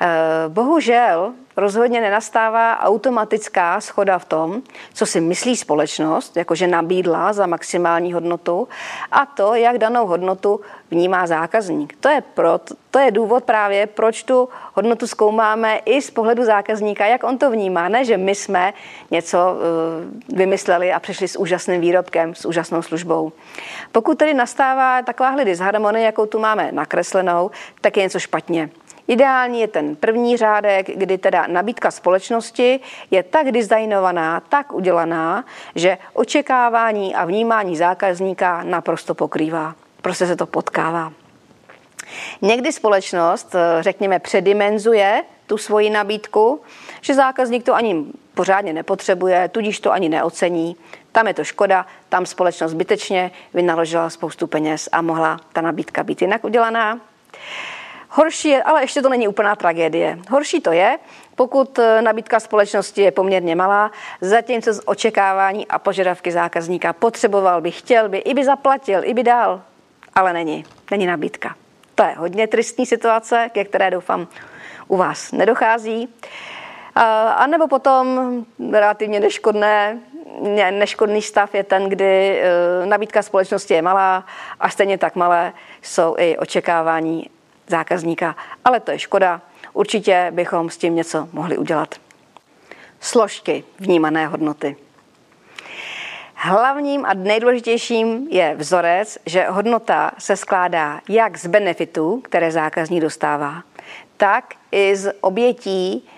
[0.00, 4.62] Uh, bohužel rozhodně nenastává automatická schoda v tom,
[4.94, 8.68] co si myslí společnost, jakože nabídla za maximální hodnotu,
[9.12, 11.96] a to, jak danou hodnotu vnímá zákazník.
[12.00, 17.06] To je, pro, to je důvod právě, proč tu hodnotu zkoumáme i z pohledu zákazníka,
[17.06, 17.88] jak on to vnímá.
[17.88, 18.72] Ne, že my jsme
[19.10, 23.32] něco uh, vymysleli a přišli s úžasným výrobkem, s úžasnou službou.
[23.92, 28.70] Pokud tedy nastává takováhle disharmonie, jakou tu máme nakreslenou, tak je něco špatně.
[29.08, 32.80] Ideální je ten první řádek, kdy teda nabídka společnosti
[33.10, 35.44] je tak designovaná, tak udělaná,
[35.74, 39.74] že očekávání a vnímání zákazníka naprosto pokrývá.
[40.02, 41.12] Prostě se to potkává.
[42.42, 46.60] Někdy společnost, řekněme, předimenzuje tu svoji nabídku,
[47.00, 48.04] že zákazník to ani
[48.34, 50.76] pořádně nepotřebuje, tudíž to ani neocení.
[51.12, 56.22] Tam je to škoda, tam společnost zbytečně vynaložila spoustu peněz a mohla ta nabídka být
[56.22, 57.00] jinak udělaná.
[58.10, 60.18] Horší je, ale ještě to není úplná tragédie.
[60.30, 60.98] Horší to je,
[61.34, 63.90] pokud eh, nabídka společnosti je poměrně malá,
[64.20, 69.22] zatímco z očekávání a požadavky zákazníka potřeboval by, chtěl by, i by zaplatil, i by
[69.22, 69.62] dal,
[70.14, 71.54] ale není, není nabídka.
[71.94, 74.28] To je hodně tristní situace, ke které doufám
[74.88, 76.08] u vás nedochází.
[77.36, 78.06] A nebo potom
[78.72, 79.98] relativně neškodné
[80.70, 82.42] neškodný stav je ten, kdy
[82.84, 84.24] nabídka společnosti je malá
[84.60, 85.52] a stejně tak malé
[85.82, 87.30] jsou i očekávání
[87.70, 88.36] zákazníka.
[88.64, 89.40] Ale to je škoda.
[89.72, 91.94] Určitě bychom s tím něco mohli udělat.
[93.00, 94.76] Složky vnímané hodnoty.
[96.34, 103.62] Hlavním a nejdůležitějším je vzorec, že hodnota se skládá jak z benefitů, které zákazník dostává,
[104.16, 106.08] tak i z obětí,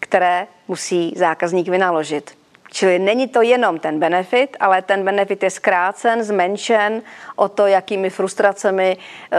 [0.00, 2.38] které musí zákazník vynaložit.
[2.70, 7.02] Čili není to jenom ten benefit, ale ten benefit je zkrácen, zmenšen
[7.36, 8.96] o to, jakými frustracemi,
[9.32, 9.38] eh,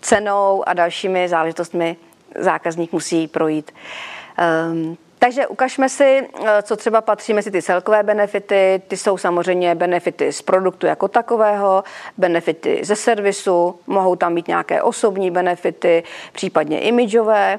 [0.00, 1.96] cenou a dalšími záležitostmi
[2.38, 3.72] zákazník musí projít.
[4.38, 8.82] Ehm, takže ukažme si, eh, co třeba patří mezi ty celkové benefity.
[8.88, 11.84] Ty jsou samozřejmě benefity z produktu jako takového,
[12.18, 17.58] benefity ze servisu, mohou tam být nějaké osobní benefity, případně imidžové.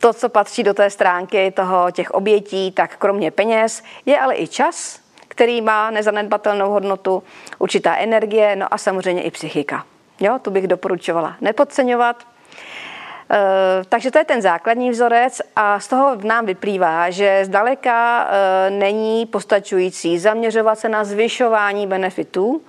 [0.00, 4.48] To, co patří do té stránky toho těch obětí, tak kromě peněz je ale i
[4.48, 7.22] čas, který má nezanedbatelnou hodnotu,
[7.58, 9.84] určitá energie, no a samozřejmě i psychika.
[10.20, 12.26] Jo, tu bych doporučovala nepodceňovat.
[13.30, 18.70] Eh, takže to je ten základní vzorec a z toho nám vyplývá, že zdaleka eh,
[18.70, 22.62] není postačující zaměřovat se na zvyšování benefitů,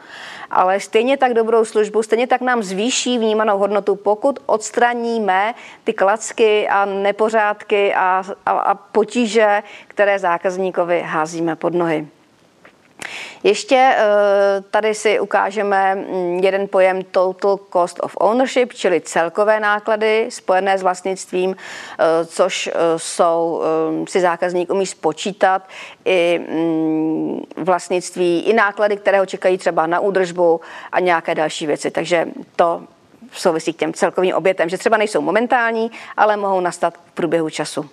[0.51, 6.67] ale stejně tak dobrou službu, stejně tak nám zvýší vnímanou hodnotu, pokud odstraníme ty klacky
[6.67, 12.07] a nepořádky a, a, a potíže, které zákazníkovi házíme pod nohy.
[13.43, 14.05] Ještě eh,
[14.71, 20.81] tady si ukážeme mm, jeden pojem Total Cost of Ownership, čili celkové náklady spojené s
[20.81, 23.61] vlastnictvím, eh, což eh, jsou,
[24.07, 25.61] si zákazník umí spočítat
[26.05, 30.61] i mm, vlastnictví, i náklady, které ho čekají třeba na údržbu
[30.91, 31.91] a nějaké další věci.
[31.91, 32.83] Takže to
[33.31, 37.89] souvisí k těm celkovým obětem, že třeba nejsou momentální, ale mohou nastat v průběhu času.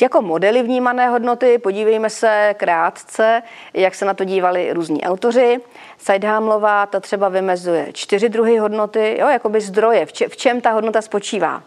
[0.00, 3.42] Jako modely vnímané hodnoty podívejme se krátce,
[3.74, 5.60] jak se na to dívali různí autoři.
[5.98, 10.70] Seidhamlová ta třeba vymezuje čtyři druhy hodnoty, jo, jakoby zdroje, v, če, v čem ta
[10.70, 11.62] hodnota spočívá.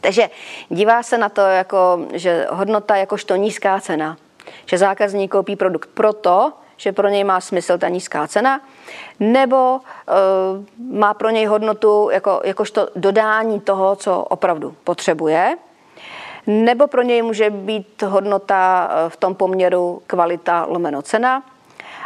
[0.00, 0.30] Takže
[0.68, 4.16] dívá se na to, jako, že hodnota jakožto nízká cena,
[4.66, 8.60] že zákazník koupí produkt proto, že pro něj má smysl ta nízká cena,
[9.20, 15.56] nebo uh, má pro něj hodnotu jako, jakožto dodání toho, co opravdu potřebuje
[16.48, 21.42] nebo pro něj může být hodnota eh, v tom poměru kvalita lomeno cena,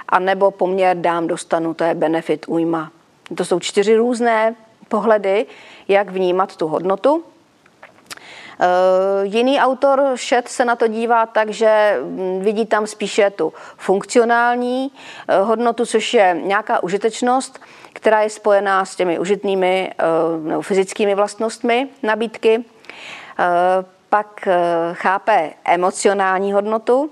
[0.08, 2.90] a nebo poměr dám dostanu, to je benefit újma.
[3.36, 4.54] To jsou čtyři různé
[4.88, 5.46] pohledy,
[5.88, 7.24] jak vnímat tu hodnotu.
[8.60, 8.66] Eh,
[9.22, 14.92] jiný autor Šet se na to dívá tak, že mm, vidí tam spíše tu funkcionální
[15.28, 17.60] eh, hodnotu, což je nějaká užitečnost,
[17.92, 19.92] která je spojená s těmi užitnými
[20.42, 22.64] nebo fyzickými vlastnostmi nabídky
[24.12, 24.54] pak eh,
[24.92, 27.10] chápe emocionální hodnotu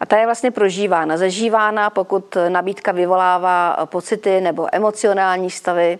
[0.00, 5.98] a ta je vlastně prožívána, zažívána, pokud nabídka vyvolává pocity nebo emocionální stavy.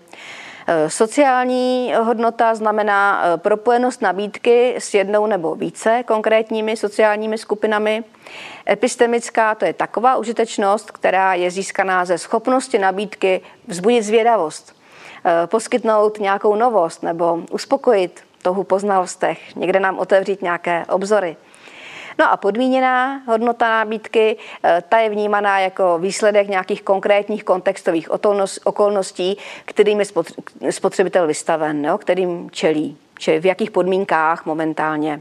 [0.66, 8.04] Eh, sociální hodnota znamená eh, propojenost nabídky s jednou nebo více konkrétními sociálními skupinami.
[8.70, 14.76] Epistemická to je taková užitečnost, která je získaná ze schopnosti nabídky vzbudit zvědavost,
[15.46, 21.36] poskytnout nějakou novost nebo uspokojit touhu po znalostech, někde nám otevřít nějaké obzory.
[22.18, 28.08] No a podmíněná hodnota nábídky, eh, ta je vnímaná jako výsledek nějakých konkrétních kontextových
[28.64, 30.00] okolností, kterým
[30.60, 35.20] je spotřebitel vystaven, jo, kterým čelí, čili v jakých podmínkách momentálně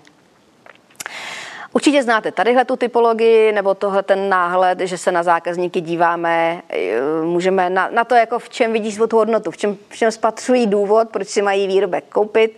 [1.74, 7.02] Určitě znáte tadyhle tu typologii nebo tohle ten náhled, že se na zákazníky díváme, eh,
[7.24, 10.68] můžeme na, na to, jako v čem vidí svou hodnotu, v čem, v čem spatřují
[10.68, 12.58] důvod, proč si mají výrobek koupit,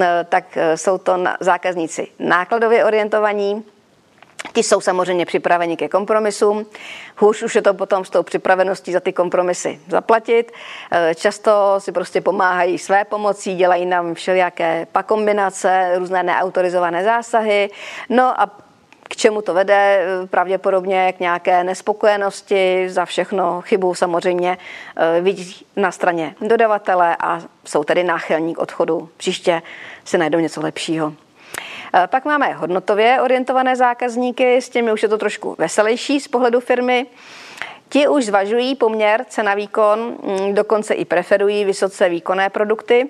[0.00, 3.64] eh, tak eh, jsou to zákazníci nákladově orientovaní,
[4.52, 6.66] Ti jsou samozřejmě připraveni ke kompromisům.
[7.16, 10.52] Hůř už je to potom s tou připraveností za ty kompromisy zaplatit.
[10.92, 17.70] Eh, často si prostě pomáhají své pomocí, dělají nám všelijaké pakombinace, různé neautorizované zásahy.
[18.08, 18.50] No a
[19.08, 19.74] k čemu to vede?
[19.74, 24.58] Eh, pravděpodobně k nějaké nespokojenosti, za všechno chybu samozřejmě
[24.96, 29.08] eh, vidí na straně dodavatele a jsou tedy náchylní k odchodu.
[29.16, 29.62] Příště
[30.04, 31.12] si najdou něco lepšího.
[31.98, 36.60] Eh, pak máme hodnotově orientované zákazníky, s těmi už je to trošku veselější z pohledu
[36.60, 37.06] firmy.
[37.88, 43.08] Ti už zvažují poměr cena-výkon, mm, dokonce i preferují vysoce výkonné produkty.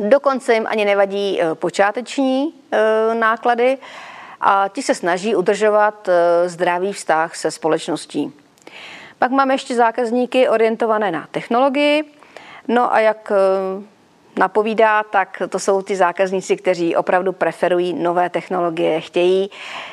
[0.00, 3.78] Dokonce jim ani nevadí eh, počáteční eh, náklady
[4.40, 6.08] a ti se snaží udržovat
[6.46, 8.32] zdravý vztah se společností.
[9.18, 12.04] Pak máme ještě zákazníky orientované na technologii.
[12.68, 13.32] No a jak
[14.36, 19.50] napovídá, tak to jsou ty zákazníci, kteří opravdu preferují nové technologie, chtějí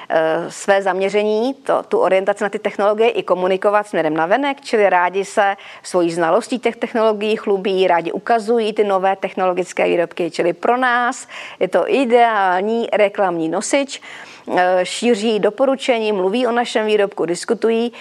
[0.09, 4.89] e, své zaměření, to, tu orientaci na ty technologie i komunikovat směrem na venek, čili
[4.89, 10.77] rádi se svojí znalostí těch technologií chlubí, rádi ukazují ty nové technologické výrobky, čili pro
[10.77, 11.27] nás
[11.59, 14.01] je to ideální reklamní nosič,
[14.57, 17.93] e, šíří doporučení, mluví o našem výrobku, diskutují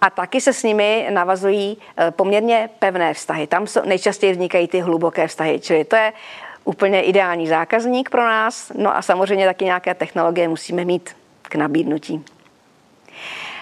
[0.00, 3.46] a taky se s nimi navazují eh, poměrně pevné vztahy.
[3.46, 6.12] Tam nejčastěji vznikají ty hluboké vztahy, čili to je
[6.64, 8.72] úplně ideální zákazník pro nás.
[8.74, 12.24] No a samozřejmě taky nějaké technologie musíme mít k nabídnutí.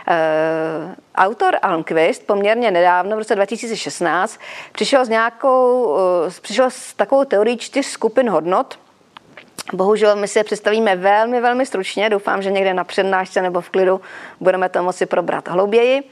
[0.08, 4.40] Uh, autor Almquist poměrně nedávno, v roce 2016,
[4.72, 5.98] přišel s nějakou, uh,
[6.40, 8.78] přišel s takovou teorií čtyř skupin hodnot,
[9.72, 12.10] Bohužel my si je představíme velmi, velmi stručně.
[12.10, 14.00] Doufám, že někde na přednášce nebo v klidu
[14.40, 16.02] budeme to moci probrat hlouběji.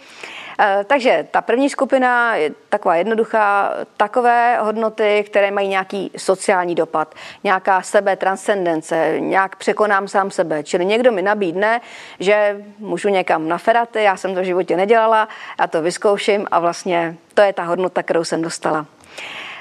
[0.60, 7.14] Eh, takže ta první skupina je taková jednoduchá, takové hodnoty, které mají nějaký sociální dopad,
[7.44, 10.62] nějaká sebe transcendence, nějak překonám sám sebe.
[10.62, 11.80] Čili někdo mi nabídne,
[12.20, 15.28] že můžu někam na feraty, já jsem to v životě nedělala,
[15.60, 18.86] já to vyzkouším a vlastně to je ta hodnota, kterou jsem dostala.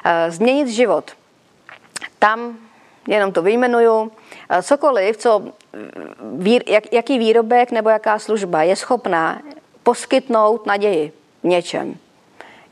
[0.05, 1.11] Eh, změnit život.
[2.19, 2.57] Tam
[3.08, 4.12] jenom to vyjmenuju,
[4.62, 5.43] cokoliv, co,
[6.68, 9.41] jak, jaký výrobek nebo jaká služba je schopná
[9.84, 11.12] poskytnout naději
[11.43, 11.95] v něčem.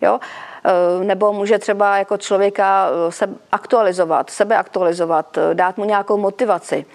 [0.01, 0.19] Jo?
[0.63, 6.85] E, nebo může třeba jako člověka e, se aktualizovat, sebe aktualizovat, dát mu nějakou motivaci,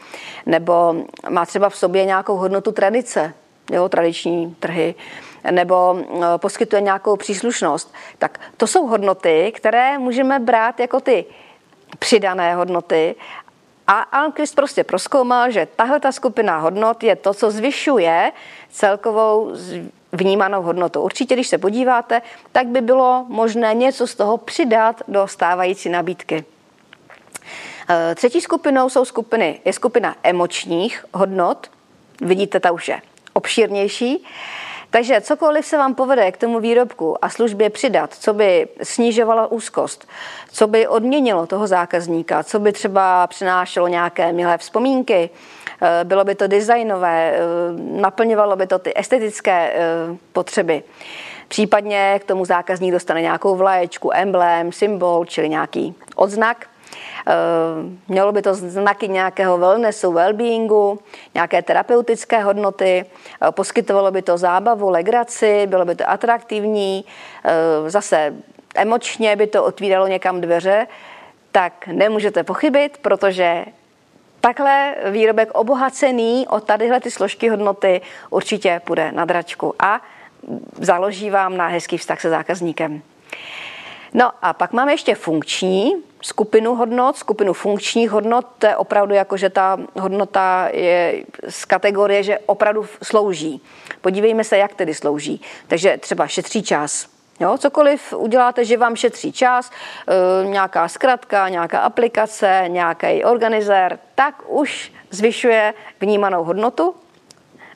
[0.46, 0.96] nebo
[1.28, 3.34] má třeba v sobě nějakou hodnotu tradice,
[3.72, 4.94] jo, tradiční trhy,
[5.50, 5.96] nebo
[6.36, 7.94] poskytuje nějakou příslušnost.
[8.18, 11.24] Tak to jsou hodnoty, které můžeme brát jako ty
[11.98, 13.14] přidané hodnoty.
[13.86, 18.32] A Almquist prostě proskoumal, že tahle ta skupina hodnot je to, co zvyšuje
[18.70, 19.52] celkovou
[20.12, 21.00] vnímanou hodnotu.
[21.00, 22.22] Určitě, když se podíváte,
[22.52, 26.44] tak by bylo možné něco z toho přidat do stávající nabídky.
[27.90, 31.70] E, třetí skupinou jsou skupiny, je skupina emočních hodnot.
[32.20, 33.00] Vidíte, ta už je
[33.32, 34.24] obšírnější.
[34.94, 40.08] Takže cokoliv se vám povede k tomu výrobku a službě přidat, co by snižovalo úzkost,
[40.52, 45.30] co by odměnilo toho zákazníka, co by třeba přinášelo nějaké milé vzpomínky,
[45.82, 47.40] eh, bylo by to designové, eh,
[48.00, 49.80] naplňovalo by to ty estetické eh,
[50.32, 50.82] potřeby.
[51.48, 56.66] Případně k tomu zákazník dostane nějakou vlaječku, emblém, symbol, čili nějaký odznak,
[58.08, 60.98] mělo by to znaky nějakého wellnessu, wellbeingu,
[61.34, 67.04] nějaké terapeutické hodnoty, eh, poskytovalo by to zábavu, legraci, bylo by to atraktivní,
[67.44, 68.34] eh, zase
[68.74, 70.86] emočně by to otvíralo někam dveře,
[71.52, 73.64] tak nemůžete pochybit, protože
[74.40, 78.00] takhle výrobek obohacený o tadyhle ty složky hodnoty
[78.30, 80.00] určitě půjde na dračku a
[80.72, 83.02] založí vám na hezký vztah se zákazníkem.
[84.14, 89.36] No a pak máme ještě funkční skupinu hodnot, skupinu funkčních hodnot, to je opravdu jako,
[89.36, 93.62] že ta hodnota je z kategorie, že opravdu slouží.
[94.00, 95.40] Podívejme se, jak tedy slouží.
[95.66, 101.78] Takže třeba šetří čas, Jo, cokoliv uděláte, že vám šetří čas, e, nějaká zkratka, nějaká
[101.78, 106.94] aplikace, nějaký organizér, tak už zvyšuje vnímanou hodnotu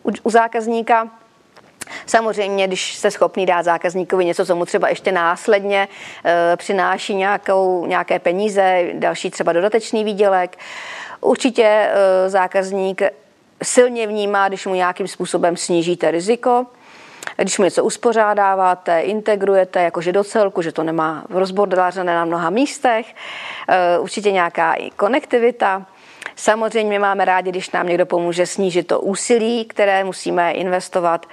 [0.04, 1.08] u, u zákazníka
[2.06, 5.88] Samozřejmě, když jste schopný dát zákazníkovi něco, co mu třeba ještě následně
[6.24, 10.58] e, přináší nějakou, nějaké peníze, další třeba dodatečný výdělek,
[11.20, 13.02] určitě e, zákazník
[13.62, 16.66] silně vnímá, když mu nějakým způsobem snížíte riziko,
[17.36, 23.14] když mu něco uspořádáváte, integrujete, jakože do celku, že to nemá rozbordářené na mnoha místech,
[23.68, 25.86] e, určitě nějaká i konektivita.
[26.36, 31.26] Samozřejmě máme rádi, když nám někdo pomůže snížit to úsilí, které musíme investovat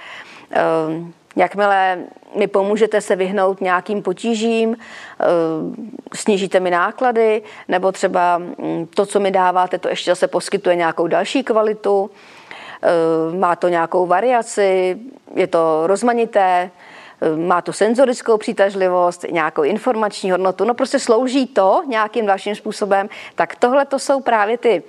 [1.36, 1.98] jakmile
[2.36, 4.76] mi pomůžete se vyhnout nějakým potížím,
[5.18, 10.76] ehm, snížíte mi náklady, nebo třeba mm, to, co mi dáváte, to ještě zase poskytuje
[10.76, 12.10] nějakou další kvalitu,
[12.82, 14.98] ehm, má to nějakou variaci,
[15.34, 16.70] je to rozmanité,
[17.36, 23.56] má to senzorickou přitažlivost, nějakou informační hodnotu, no prostě slouží to nějakým dalším způsobem, tak
[23.56, 24.82] tohle to jsou právě ty,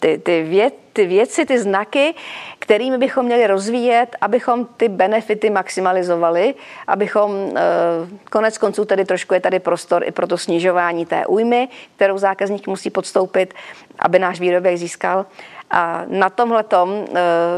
[0.00, 2.14] ty, ty, věc, ty věci, ty znaky,
[2.58, 6.54] kterými bychom měli rozvíjet, abychom ty benefity maximalizovali,
[6.86, 7.52] abychom
[8.30, 12.66] konec konců tedy trošku je tady prostor i pro to snižování té újmy, kterou zákazník
[12.66, 13.54] musí podstoupit,
[13.98, 15.26] aby náš výrobek získal.
[15.70, 16.64] A na tomhle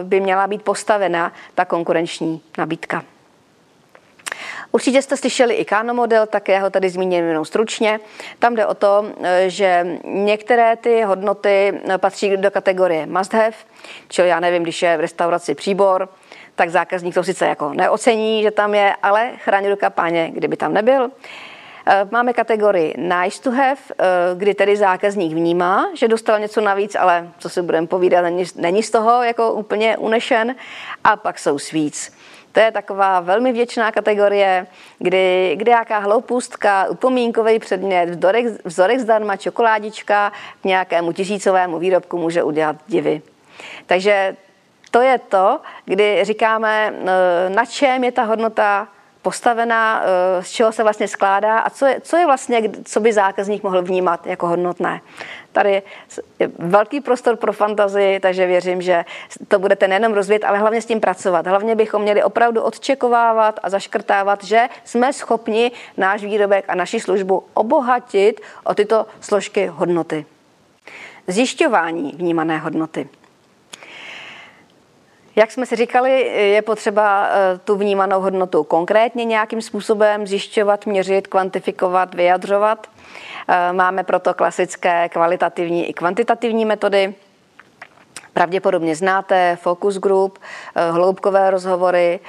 [0.02, 3.04] by měla být postavena ta konkurenční nabídka.
[4.72, 8.00] Určitě jste slyšeli i Kano model, tak já ho tady zmíním jenom stručně.
[8.38, 9.04] Tam jde o to,
[9.46, 13.52] že některé ty hodnoty patří do kategorie must have,
[14.08, 16.08] čili já nevím, když je v restauraci příbor,
[16.54, 20.72] tak zákazník to sice jako neocení, že tam je, ale chrání ruka páně, kdyby tam
[20.72, 21.10] nebyl.
[22.10, 23.80] Máme kategorii nice to have,
[24.34, 28.24] kdy tedy zákazník vnímá, že dostal něco navíc, ale co si budeme povídat,
[28.56, 30.54] není, z toho jako úplně unešen.
[31.04, 32.10] A pak jsou sweets.
[32.52, 34.66] To je taková velmi věčná kategorie,
[34.98, 40.32] kdy, kdy nějaká hloupůstka, upomínkový předmět, vzorek, vzorek zdarma, čokoládička
[40.62, 43.22] k nějakému tisícovému výrobku může udělat divy.
[43.86, 44.36] Takže
[44.90, 48.88] to je to, kdy říkáme, eh, na čem je ta hodnota
[49.26, 53.12] postavená, eh, z čeho se vlastně skládá a co je, co je vlastně, co by
[53.12, 55.00] zákazník mohl vnímat jako hodnotné.
[55.52, 55.82] Tady
[56.38, 59.04] je velký prostor pro fantazii, takže věřím, že
[59.48, 61.46] to budete nejenom rozvíjet, ale hlavně s tím pracovat.
[61.46, 67.42] Hlavně bychom měli opravdu odčekovávat a zaškrtávat, že jsme schopni náš výrobek a naši službu
[67.54, 70.26] obohatit o tyto složky hodnoty.
[71.26, 73.08] Zjišťování vnímané hodnoty.
[75.38, 76.20] Jak jsme si říkali,
[76.52, 82.86] je potřeba eh, tu vnímanou hodnotu konkrétně nějakým způsobem zjišťovat, měřit, kvantifikovat, vyjadřovat.
[83.48, 87.14] Eh, máme proto klasické kvalitativní i kvantitativní metody.
[88.32, 90.38] Pravděpodobně znáte focus group,
[90.74, 92.20] eh, hloubkové rozhovory.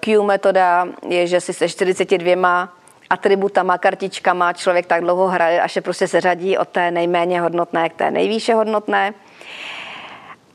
[0.00, 2.68] Q metoda je, že si se 42
[3.10, 7.94] atributama, kartičkama člověk tak dlouho hraje, až se prostě seřadí od té nejméně hodnotné k
[7.94, 9.14] té nejvýše hodnotné.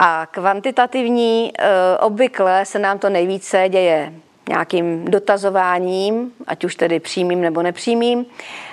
[0.05, 4.13] A kvantitativní eh, obvykle se nám to nejvíce děje
[4.49, 8.25] nějakým dotazováním, ať už tedy přímým nebo nepřímým.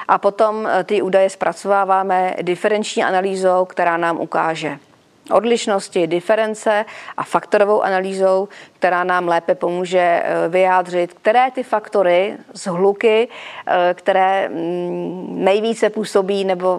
[0.09, 4.79] A potom eh, ty údaje zpracováváme diferenční analýzou, která nám ukáže
[5.31, 6.85] odlišnosti, diference
[7.17, 13.29] a faktorovou analýzou, která nám lépe pomůže eh, vyjádřit, které ty faktory z hluky,
[13.67, 16.79] eh, které mm, nejvíce působí nebo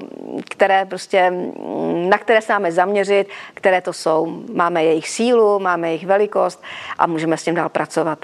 [0.49, 4.43] které prostě, mm, na které se máme zaměřit, které to jsou.
[4.53, 6.63] Máme jejich sílu, máme jejich velikost
[6.97, 8.19] a můžeme s tím dál pracovat.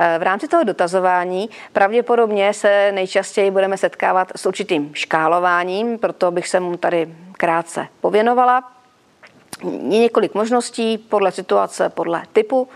[0.00, 6.48] Eh, v rámci toho dotazování pravděpodobně se nejčastěji budeme setkávat s určitým škálováním, proto bych
[6.48, 8.79] se mu tady krátce pověnovala
[9.64, 12.68] je několik možností podle situace, podle typu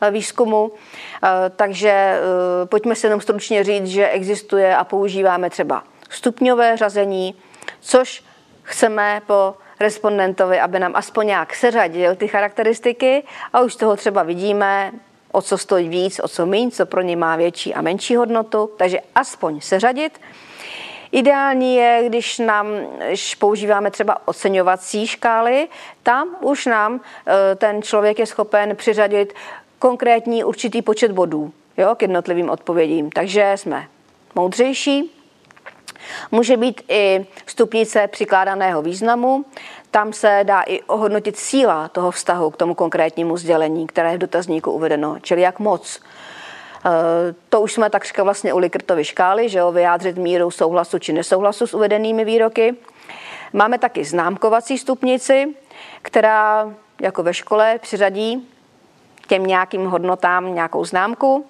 [0.00, 0.72] eh, výzkumu.
[0.72, 2.20] Eh, takže eh,
[2.66, 7.34] pojďme si jenom stručně říct, že existuje a používáme třeba stupňové řazení,
[7.80, 8.24] což
[8.62, 13.22] chceme po respondentovi, aby nám aspoň nějak seřadil ty charakteristiky
[13.52, 14.92] a už toho třeba vidíme,
[15.32, 18.70] o co stojí víc, o co méně, co pro ně má větší a menší hodnotu,
[18.76, 20.20] takže aspoň seřadit.
[21.12, 22.66] Ideální je, když nám
[23.08, 25.68] když používáme třeba oceňovací škály,
[26.02, 29.34] tam už nám e, ten člověk je schopen přiřadit
[29.78, 33.10] konkrétní určitý počet bodů jo, k jednotlivým odpovědím.
[33.10, 33.86] Takže jsme
[34.34, 35.10] moudřejší.
[36.30, 39.44] Může být i stupnice přikládaného významu.
[39.90, 44.20] Tam se dá i ohodnotit síla toho vztahu k tomu konkrétnímu sdělení, které je v
[44.20, 46.00] dotazníku uvedeno, čili jak moc
[47.48, 51.66] to už jsme takřka vlastně u Likertovy škály, že jo, vyjádřit míru souhlasu či nesouhlasu
[51.66, 52.74] s uvedenými výroky.
[53.52, 55.54] Máme taky známkovací stupnici,
[56.02, 58.48] která jako ve škole přiřadí
[59.28, 61.46] těm nějakým hodnotám nějakou známku.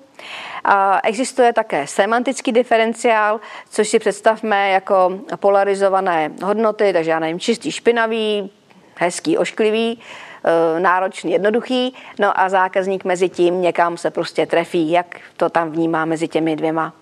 [0.64, 7.72] A existuje také semantický diferenciál, což si představme jako polarizované hodnoty, takže já nevím, čistý,
[7.72, 8.51] špinavý,
[8.97, 10.32] hezký, ošklivý, Eh,
[10.78, 16.05] náročný, jednoduchý, no a zákazník mezi tím někam se prostě trefí, jak to tam vnímá
[16.05, 16.93] mezi těmi dvěma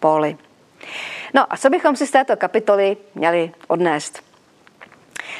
[0.00, 0.36] póly.
[1.34, 4.22] No a co bychom si z této kapitoly měli odnést?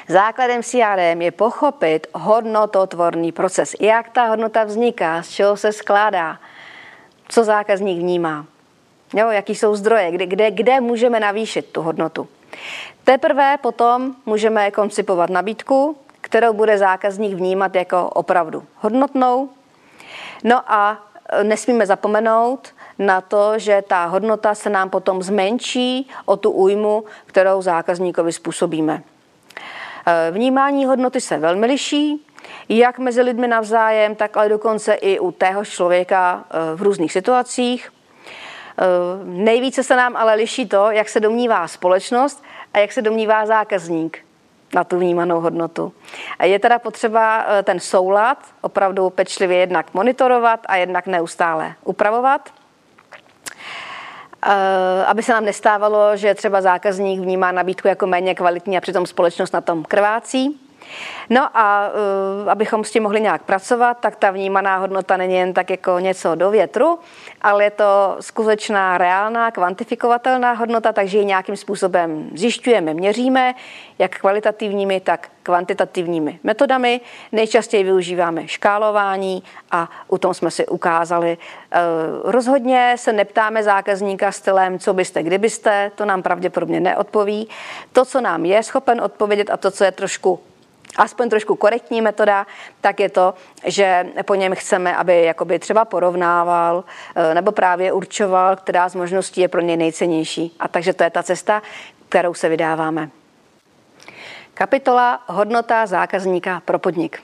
[0.08, 3.76] Základem CRM je pochopit hodnototvorný proces.
[3.80, 6.38] Jak ta hodnota vzniká, z čeho se skládá,
[7.28, 8.46] co zákazník vnímá,
[9.14, 12.28] jo, jaký jsou zdroje, kde, kde, kde můžeme navýšit tu hodnotu.
[13.04, 15.96] Teprve potom můžeme koncipovat nabídku,
[16.30, 19.48] kterou bude zákazník vnímat jako opravdu hodnotnou.
[20.44, 26.36] No a e, nesmíme zapomenout na to, že ta hodnota se nám potom zmenší o
[26.36, 29.02] tu újmu, kterou zákazníkovi způsobíme.
[30.06, 32.26] E, vnímání hodnoty se velmi liší,
[32.68, 37.92] jak mezi lidmi navzájem, tak ale dokonce i u téhož člověka e, v různých situacích.
[39.24, 44.24] Nejvíce se nám ale liší to, jak se domnívá společnost a jak se domnívá zákazník
[44.74, 45.92] na tu vnímanou hodnotu.
[46.42, 52.50] Je teda potřeba eh, ten soulad opravdu pečlivě jednak monitorovat a jednak neustále upravovat,
[54.46, 59.06] eh, aby se nám nestávalo, že třeba zákazník vnímá nabídku jako méně kvalitní a přitom
[59.06, 60.69] společnost na tom krvácí.
[61.30, 61.90] No a
[62.42, 65.98] uh, abychom s tím mohli nějak pracovat, tak ta vnímaná hodnota není jen tak jako
[65.98, 66.98] něco do větru,
[67.42, 73.54] ale je to skutečná, reálná, kvantifikovatelná hodnota, takže ji nějakým způsobem zjišťujeme, měříme,
[73.98, 77.00] jak kvalitativními, tak kvantitativními metodami.
[77.32, 81.38] Nejčastěji využíváme škálování a u tom jsme si ukázali.
[81.38, 87.48] Uh, rozhodně se neptáme zákazníka stylem, co byste, kdybyste, to nám pravděpodobně neodpoví.
[87.92, 90.40] To, co nám je schopen odpovědět a to, co je trošku
[90.96, 92.46] aspoň trošku korektní metoda,
[92.80, 93.34] tak je to,
[93.64, 96.84] že po něm chceme, aby jakoby třeba porovnával
[97.14, 100.56] eh, nebo právě určoval, která z možností je pro něj nejcennější.
[100.60, 101.62] A takže to je ta cesta,
[102.08, 103.10] kterou se vydáváme.
[104.54, 107.22] Kapitola Hodnota zákazníka pro podnik.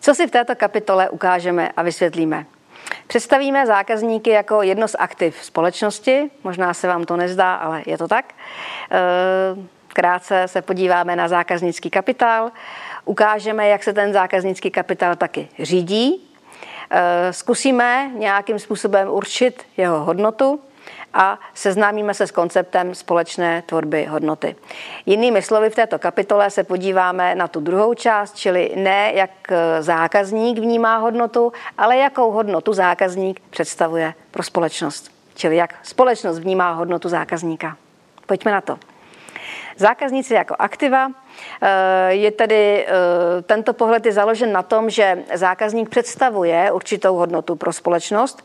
[0.00, 2.46] Co si v této kapitole ukážeme a vysvětlíme?
[3.06, 8.08] Představíme zákazníky jako jedno z aktiv společnosti, možná se vám to nezdá, ale je to
[8.08, 8.34] tak.
[8.90, 12.50] E- Krátce se podíváme na zákaznický kapitál,
[13.04, 16.30] ukážeme, jak se ten zákaznický kapitál taky řídí,
[16.90, 20.60] eh, zkusíme nějakým způsobem určit jeho hodnotu
[21.14, 24.56] a seznámíme se s konceptem společné tvorby hodnoty.
[25.06, 29.30] Jinými slovy, v této kapitole se podíváme na tu druhou část, čili ne jak
[29.80, 35.10] zákazník vnímá hodnotu, ale jakou hodnotu zákazník představuje pro společnost.
[35.34, 37.76] Čili jak společnost vnímá hodnotu zákazníka.
[38.26, 38.89] Pojďme na to.
[39.80, 41.10] Zákazníci jako aktiva
[41.62, 41.68] eh,
[42.08, 47.72] je tedy eh, tento pohled je založen na tom, že zákazník představuje určitou hodnotu pro
[47.72, 48.44] společnost.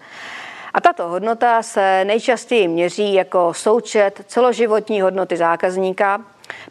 [0.74, 6.22] A tato hodnota se nejčastěji měří jako součet celoživotní hodnoty zákazníka,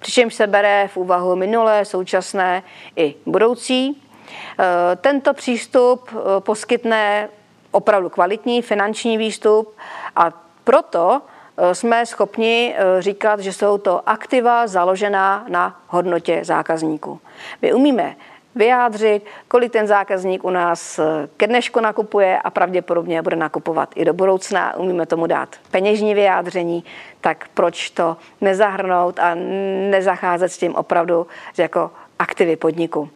[0.01, 2.63] přičemž se bere v úvahu minulé, současné
[2.97, 4.03] i budoucí.
[4.59, 7.29] Eh, tento přístup poskytne
[7.71, 9.77] opravdu kvalitní finanční výstup
[10.17, 10.31] a
[10.65, 11.23] proto
[11.73, 17.21] jsme schopni eh, říkat, že jsou to aktiva založená na hodnotě zákazníků.
[17.63, 18.17] My umíme
[18.55, 21.05] vyjádřit, kolik ten zákazník u nás eh,
[21.37, 24.77] ke dnešku nakupuje a pravděpodobně bude nakupovat i do budoucna.
[24.77, 26.85] Umíme tomu dát peněžní vyjádření,
[27.21, 29.35] tak proč to nezahrnout a
[29.91, 31.27] nezacházet s tím opravdu
[31.57, 33.09] jako aktivy podniku.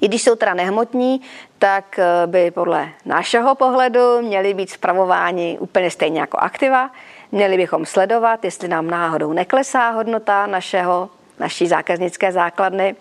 [0.00, 1.20] I když jsou teda nehmotní,
[1.58, 6.90] tak by podle našeho pohledu měly být spravováni úplně stejně jako aktiva.
[7.32, 12.96] Měli bychom sledovat, jestli nám náhodou neklesá hodnota našeho, naší zákaznické základny.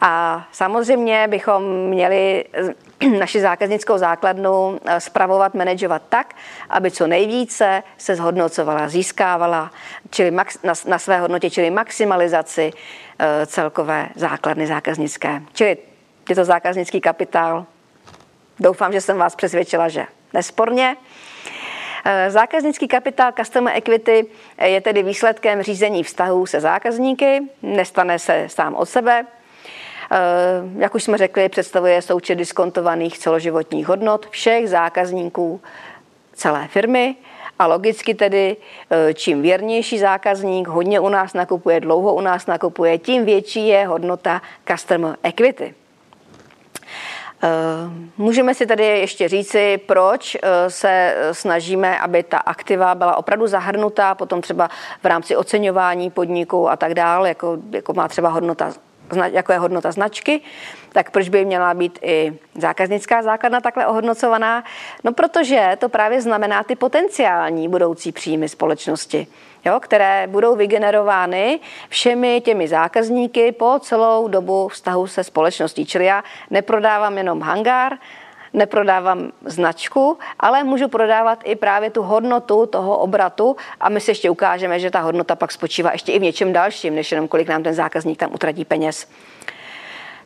[0.00, 2.44] A samozřejmě bychom měli
[3.18, 6.34] naši zákaznickou základnu spravovat, manažovat tak,
[6.70, 9.70] aby co nejvíce se zhodnocovala, získávala
[10.10, 15.42] čili max, na, na své hodnotě, čili maximalizaci uh, celkové základny zákaznické.
[15.52, 15.76] Čili
[16.28, 17.66] je to zákaznický kapitál.
[18.60, 20.96] Doufám, že jsem vás přesvědčila, že nesporně.
[22.06, 24.26] Eh, zákaznický kapitál Customer Equity
[24.64, 29.26] je tedy výsledkem řízení vztahů se zákazníky, nestane se sám od sebe.
[30.12, 30.16] Eh,
[30.76, 35.60] jak už jsme řekli, představuje součet diskontovaných celoživotních hodnot všech zákazníků
[36.32, 37.16] celé firmy
[37.58, 38.56] a logicky tedy,
[38.90, 43.86] eh, čím věrnější zákazník hodně u nás nakupuje, dlouho u nás nakupuje, tím větší je
[43.86, 45.74] hodnota Customer Equity.
[47.44, 47.48] Eh,
[48.16, 54.14] můžeme si tady ještě říci, proč eh, se snažíme, aby ta aktiva byla opravdu zahrnutá,
[54.14, 54.70] potom třeba
[55.02, 58.72] v rámci oceňování podniku a tak dále, jako, jako má třeba hodnota
[59.32, 60.40] jako je hodnota značky,
[60.92, 64.64] tak proč by měla být i zákaznická základna takhle ohodnocovaná?
[65.04, 69.26] No protože to právě znamená ty potenciální budoucí příjmy společnosti
[69.64, 75.86] jo, které budou vygenerovány všemi těmi zákazníky po celou dobu vztahu se společností.
[75.86, 77.92] Čili já neprodávám jenom hangár,
[78.52, 84.30] neprodávám značku, ale můžu prodávat i právě tu hodnotu toho obratu a my si ještě
[84.30, 87.62] ukážeme, že ta hodnota pak spočívá ještě i v něčem dalším, než jenom kolik nám
[87.62, 89.08] ten zákazník tam utratí peněz.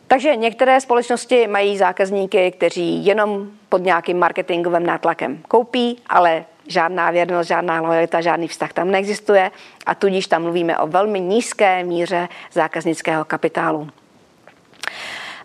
[0.07, 7.49] Takže některé společnosti mají zákazníky, kteří jenom pod nějakým marketingovým nátlakem koupí, ale žádná věrnost,
[7.49, 9.51] žádná lojalita, žádný vztah tam neexistuje
[9.87, 13.89] a tudíž tam mluvíme o velmi nízké míře zákaznického kapitálu.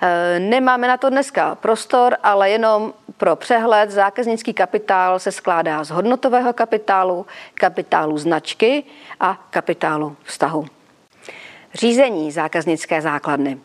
[0.01, 5.89] E, nemáme na to dneska prostor, ale jenom pro přehled zákaznický kapitál se skládá z
[5.89, 8.83] hodnotového kapitálu, kapitálu značky
[9.19, 10.65] a kapitálu vztahu.
[11.73, 13.57] Řízení zákaznické základny.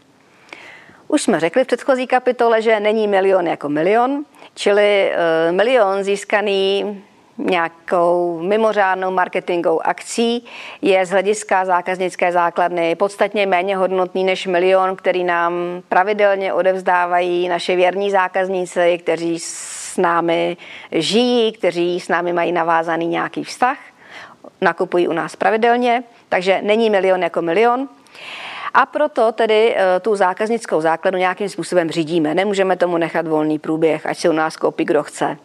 [1.09, 7.05] Už jsme řekli v předchozí kapitole, že není milion jako milion, čili e, milion získaný
[7.39, 10.45] nějakou mimořádnou marketingovou akcí
[10.83, 15.53] je z hlediska zákaznické základny podstatně méně hodnotný než milion, který nám
[15.89, 20.57] pravidelně odevzdávají naše věrní zákazníci, kteří s námi
[20.93, 23.79] žijí, kteří s námi mají navázaný nějaký vztah,
[24.61, 27.89] nakupují u nás pravidelně, takže není milion jako milion.
[28.75, 32.35] A proto tedy eh, tu zákaznickou základu nějakým způsobem řídíme.
[32.35, 35.37] Nemůžeme tomu nechat volný průběh, ať si u nás koupí kdo chce.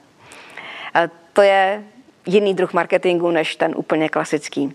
[1.33, 1.83] To je
[2.25, 4.73] jiný druh marketingu než ten úplně klasický.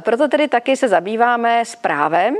[0.00, 2.36] Proto tedy taky se zabýváme právem,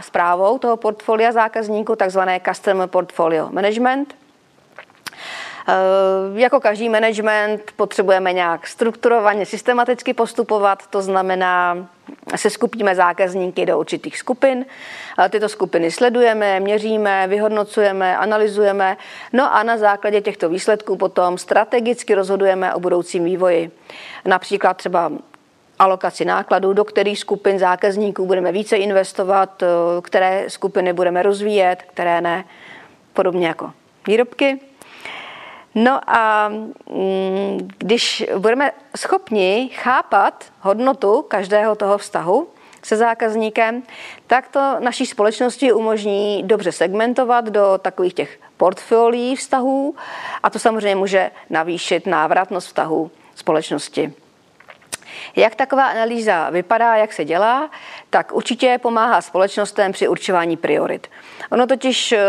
[0.00, 4.14] zprávou toho portfolia zákazníků, takzvané Customer Portfolio Management–
[6.34, 11.88] jako každý management potřebujeme nějak strukturovaně, systematicky postupovat, to znamená,
[12.36, 14.66] se skupíme zákazníky do určitých skupin.
[15.30, 18.96] Tyto skupiny sledujeme, měříme, vyhodnocujeme, analyzujeme.
[19.32, 23.70] No a na základě těchto výsledků potom strategicky rozhodujeme o budoucím vývoji.
[24.24, 25.12] Například třeba
[25.78, 29.66] alokaci nákladů, do kterých skupin zákazníků budeme více investovat, eh,
[30.02, 32.44] které skupiny budeme rozvíjet, které ne,
[33.12, 33.72] podobně jako
[34.06, 34.60] výrobky.
[35.78, 42.48] No a mm, když budeme schopni chápat hodnotu každého toho vztahu
[42.82, 43.82] se zákazníkem,
[44.26, 49.94] tak to naší společnosti umožní dobře segmentovat do takových těch portfolií vztahů
[50.42, 54.12] a to samozřejmě může navýšit návratnost vztahů společnosti.
[55.36, 57.70] Jak taková analýza vypadá, jak se dělá,
[58.10, 61.10] tak určitě pomáhá společnostem při určování priorit.
[61.50, 62.20] Ono totiž eh,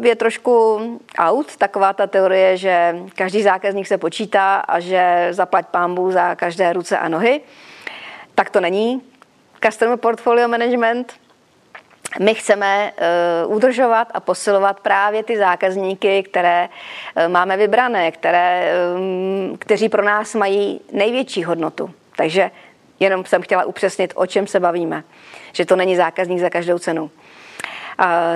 [0.00, 0.80] je trošku
[1.18, 6.72] out, taková ta teorie, že každý zákazník se počítá a že zaplať pámbu za každé
[6.72, 7.40] ruce a nohy.
[8.34, 9.02] Tak to není.
[9.64, 11.12] Customer Portfolio Management
[12.20, 12.92] my chceme
[13.46, 20.04] uh, udržovat a posilovat právě ty zákazníky, které uh, máme vybrané, které, um, kteří pro
[20.04, 21.90] nás mají největší hodnotu.
[22.16, 22.50] Takže
[23.00, 25.04] jenom jsem chtěla upřesnit, o čem se bavíme.
[25.52, 27.10] Že to není zákazník za každou cenu.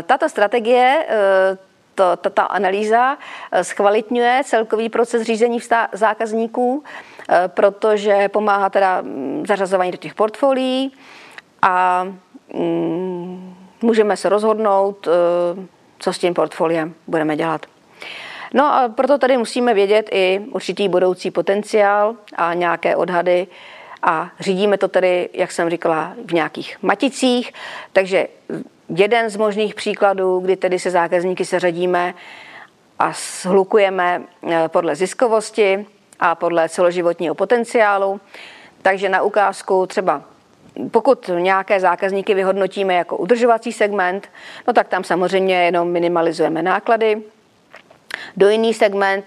[0.06, 1.58] Tato strategie, e,
[1.94, 3.18] to, tato analýza
[3.62, 5.58] zkvalitňuje celkový proces řízení
[5.92, 6.84] zákazníků,
[7.28, 10.92] e, protože pomáhá teda mm, zařazování do těch portfolií
[11.62, 12.04] a
[12.54, 13.45] mm,
[13.82, 15.08] můžeme se rozhodnout,
[15.98, 17.66] co s tím portfoliem budeme dělat.
[18.54, 23.46] No a proto tady musíme vědět i určitý budoucí potenciál a nějaké odhady
[24.02, 27.52] a řídíme to tedy, jak jsem říkala, v nějakých maticích,
[27.92, 28.28] takže
[28.88, 32.14] jeden z možných příkladů, kdy tedy se zákazníky seřadíme
[32.98, 35.86] a shlukujeme eh, podle ziskovosti
[36.20, 38.20] a podle celoživotního potenciálu.
[38.82, 40.22] Takže na ukázku třeba
[40.90, 44.28] pokud nějaké zákazníky vyhodnotíme jako udržovací segment,
[44.66, 47.22] no tak tam samozřejmě jenom minimalizujeme náklady.
[48.36, 49.24] Do jiný segment,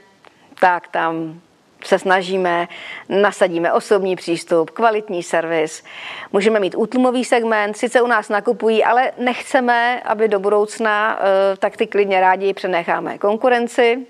[0.59, 1.41] tak tam
[1.83, 2.67] se snažíme,
[3.09, 5.83] nasadíme osobní přístup, kvalitní servis.
[6.31, 11.77] Můžeme mít útlumový segment, sice u nás nakupují, ale nechceme, aby do budoucna, eh, tak
[11.77, 14.05] ty klidně rádi přenecháme konkurenci.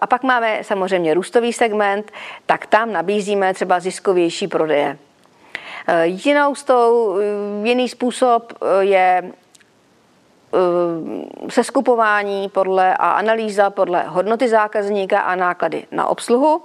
[0.00, 2.12] A pak máme samozřejmě růstový segment,
[2.46, 4.98] tak tam nabízíme třeba ziskovější prodeje.
[5.88, 9.32] Eh, jinou s tou, eh, jiný způsob je
[10.54, 16.62] Eh, seskupování podle a analýza podle hodnoty zákazníka a náklady na obsluhu.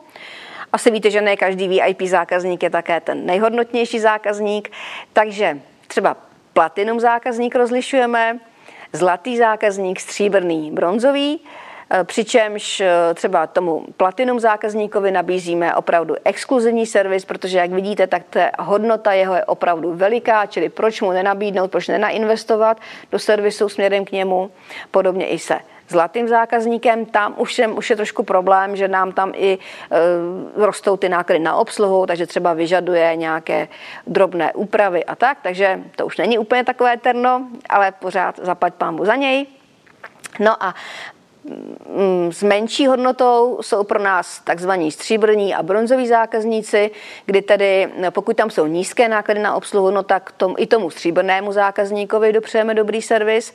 [0.73, 4.71] Asi víte, že ne každý VIP zákazník je také ten nejhodnotnější zákazník,
[5.13, 6.17] takže třeba
[6.53, 8.39] platinum zákazník rozlišujeme,
[8.93, 11.39] zlatý zákazník, stříbrný, bronzový,
[12.03, 18.49] přičemž eh, třeba tomu platinum zákazníkovi nabízíme opravdu exkluzivní servis, protože jak vidíte, tak ta
[18.59, 22.77] hodnota jeho je opravdu veliká, čili proč mu nenabídnout, proč nenainvestovat
[23.11, 24.51] do servisu směrem k němu.
[24.91, 29.31] Podobně i se zlatým zákazníkem, tam už je, už je trošku problém, že nám tam
[29.35, 29.57] i e,
[30.65, 33.67] rostou ty náklady na obsluhu, takže třeba vyžaduje nějaké
[34.07, 39.05] drobné úpravy a tak, takže to už není úplně takové terno, ale pořád zaplať pámbu
[39.05, 39.45] za něj.
[40.39, 40.75] No a
[42.29, 46.91] s menší hodnotou jsou pro nás takzvaní stříbrní a bronzoví zákazníci,
[47.25, 50.89] kdy tedy no, pokud tam jsou nízké náklady na obsluhu, no tak tom, i tomu
[50.89, 53.53] stříbrnému zákazníkovi dopřejeme dobrý servis,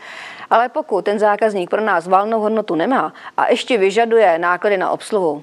[0.50, 5.42] ale pokud ten zákazník pro nás valnou hodnotu nemá a ještě vyžaduje náklady na obsluhu,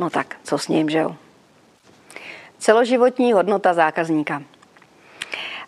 [0.00, 1.16] no tak co s ním, že jo?
[2.58, 4.42] Celoživotní hodnota zákazníka.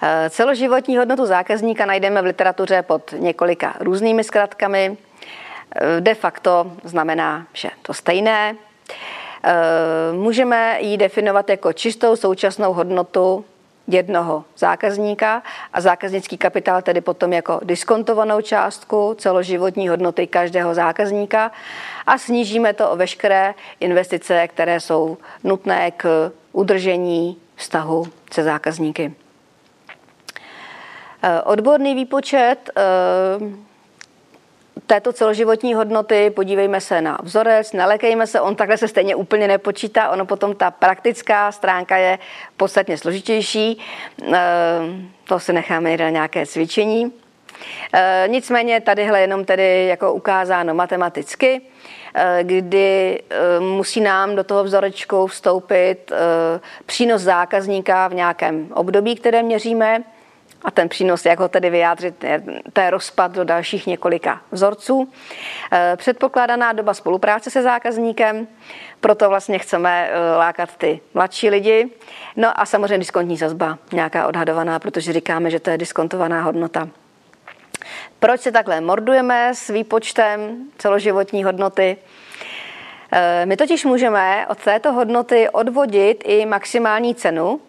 [0.02, 4.96] Eh, celoživotní hodnotu zákazníka najdeme v literatuře pod několika různými zkratkami.
[5.76, 8.54] Eh, de facto znamená, že to stejné.
[9.42, 13.44] Eh, můžeme ji definovat jako čistou současnou hodnotu
[13.88, 15.42] jednoho zákazníka
[15.72, 21.50] a zákaznický kapitál tedy potom jako diskontovanou částku celoživotní hodnoty každého zákazníka
[22.06, 29.14] a snížíme to o veškeré investice, které jsou nutné k udržení vztahu se zákazníky.
[31.22, 32.70] Eh, odborný výpočet
[34.86, 40.10] této celoživotní hodnoty, podívejme se na vzorec, nelekejme se, on takhle se stejně úplně nepočítá,
[40.10, 42.18] ono potom ta praktická stránka je
[42.56, 43.78] podstatně složitější,
[44.22, 44.38] eh,
[45.24, 47.12] to se necháme na nějaké cvičení.
[47.92, 51.60] Eh, nicméně tadyhle jenom tedy jako ukázáno matematicky,
[52.14, 53.22] eh, kdy
[53.58, 56.12] musí nám do toho vzorečku vstoupit
[56.86, 60.02] přínos zákazníka v nějakém období, které měříme,
[60.64, 62.24] a ten přínos, jak ho tedy vyjádřit,
[62.72, 65.12] to je rozpad do dalších několika vzorců.
[65.72, 68.48] Eh, předpokládaná doba spolupráce se zákazníkem,
[69.00, 71.90] proto vlastně chceme eh, lákat ty mladší lidi.
[72.36, 76.88] No a samozřejmě diskontní sazba, nějaká odhadovaná, protože říkáme, že to je diskontovaná hodnota.
[78.18, 81.96] Proč se takhle mordujeme s výpočtem celoživotní hodnoty?
[83.12, 87.60] Eh, my totiž můžeme od této hodnoty odvodit i maximální cenu,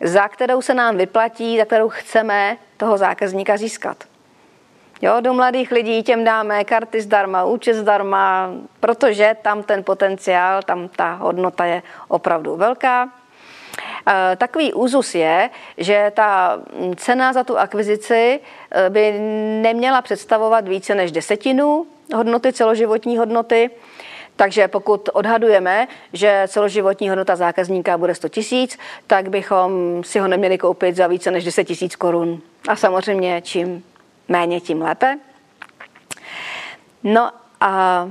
[0.00, 3.96] za kterou se nám vyplatí, za kterou chceme toho zákazníka získat.
[5.02, 10.88] Jo, do mladých lidí těm dáme karty zdarma, účet zdarma, protože tam ten potenciál, tam
[10.88, 13.08] ta hodnota je opravdu velká.
[14.08, 16.60] E, takový úzus je, že ta
[16.96, 18.40] cena za tu akvizici
[18.70, 19.12] e, by
[19.62, 23.70] neměla představovat více než desetinu hodnoty, celoživotní hodnoty.
[24.36, 30.58] Takže pokud odhadujeme, že celoživotní hodnota zákazníka bude 100 tisíc, tak bychom si ho neměli
[30.58, 32.42] koupit za více než 10 tisíc korun.
[32.68, 33.84] A samozřejmě čím
[34.28, 35.18] méně, tím lépe.
[37.04, 37.30] No
[37.60, 38.06] a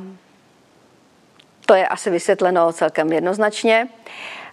[1.65, 3.87] to je asi vysvětleno celkem jednoznačně.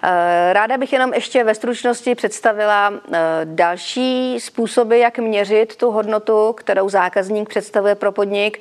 [0.05, 6.53] Eh, ráda bych jenom ještě ve stručnosti představila eh, další způsoby, jak měřit tu hodnotu,
[6.53, 8.61] kterou zákazník představuje pro podnik.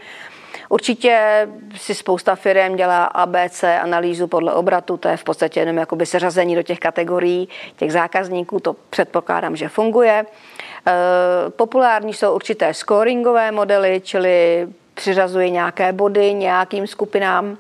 [0.72, 6.06] Určitě si spousta firm dělá ABC analýzu podle obratu, to je v podstatě jenom jakoby
[6.06, 10.26] seřazení do těch kategorií těch zákazníků, to předpokládám, že funguje.
[10.88, 10.96] E,
[11.50, 17.58] populární jsou určité scoringové modely, čili přiřazují nějaké body nějakým skupinám.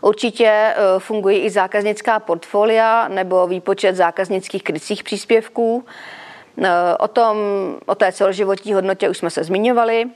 [0.00, 5.84] Určitě e, fungují i zákaznická portfolia nebo výpočet zákaznických krycích příspěvků.
[6.62, 7.36] E, o, tom,
[7.86, 10.10] o té celoživotní hodnotě už jsme se zmiňovali.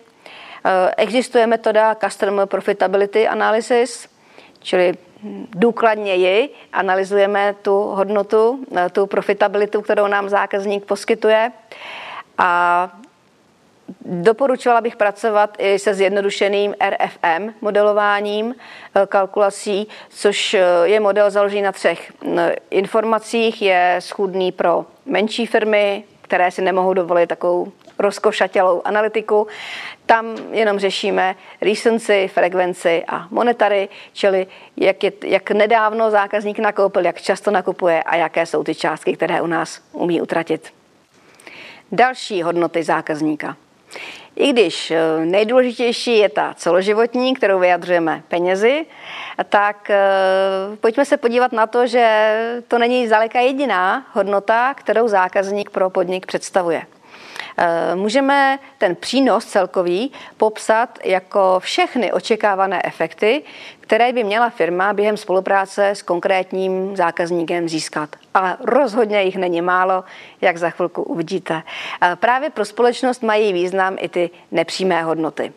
[0.64, 4.08] Eh, existuje metoda Customer Profitability Analysis,
[4.62, 4.94] čili
[5.54, 11.52] důkladněji analyzujeme tu hodnotu, eh, tu profitabilitu, kterou nám zákazník poskytuje.
[12.38, 12.90] A
[14.04, 21.72] Doporučovala bych pracovat i se zjednodušeným RFM modelováním eh, kalkulací, což je model založený na
[21.72, 22.12] třech
[22.70, 23.62] informacích.
[23.62, 29.46] Je schůdný pro menší firmy, které si nemohou dovolit takovou rozkošatělou analytiku.
[30.06, 34.46] Tam jenom řešíme recency, frekvenci a monetary, čili
[34.76, 39.42] jak, je, jak nedávno zákazník nakoupil, jak často nakupuje a jaké jsou ty částky, které
[39.42, 40.72] u nás umí utratit.
[41.92, 43.56] Další hodnoty zákazníka.
[44.36, 48.86] I když eh, nejdůležitější je ta celoživotní, kterou vyjadřujeme penězi,
[49.48, 49.96] tak eh,
[50.80, 52.34] pojďme se podívat na to, že
[52.68, 56.82] to není zdaleka jediná hodnota, kterou zákazník pro podnik představuje.
[57.62, 63.42] Eh, můžeme ten přínos celkový popsat jako všechny očekávané efekty,
[63.80, 68.16] které by měla firma během spolupráce s konkrétním zákazníkem získat.
[68.34, 70.04] Ale rozhodně jich není málo,
[70.40, 71.62] jak za chvilku uvidíte.
[72.02, 75.52] Eh, právě pro společnost mají význam i ty nepřímé hodnoty.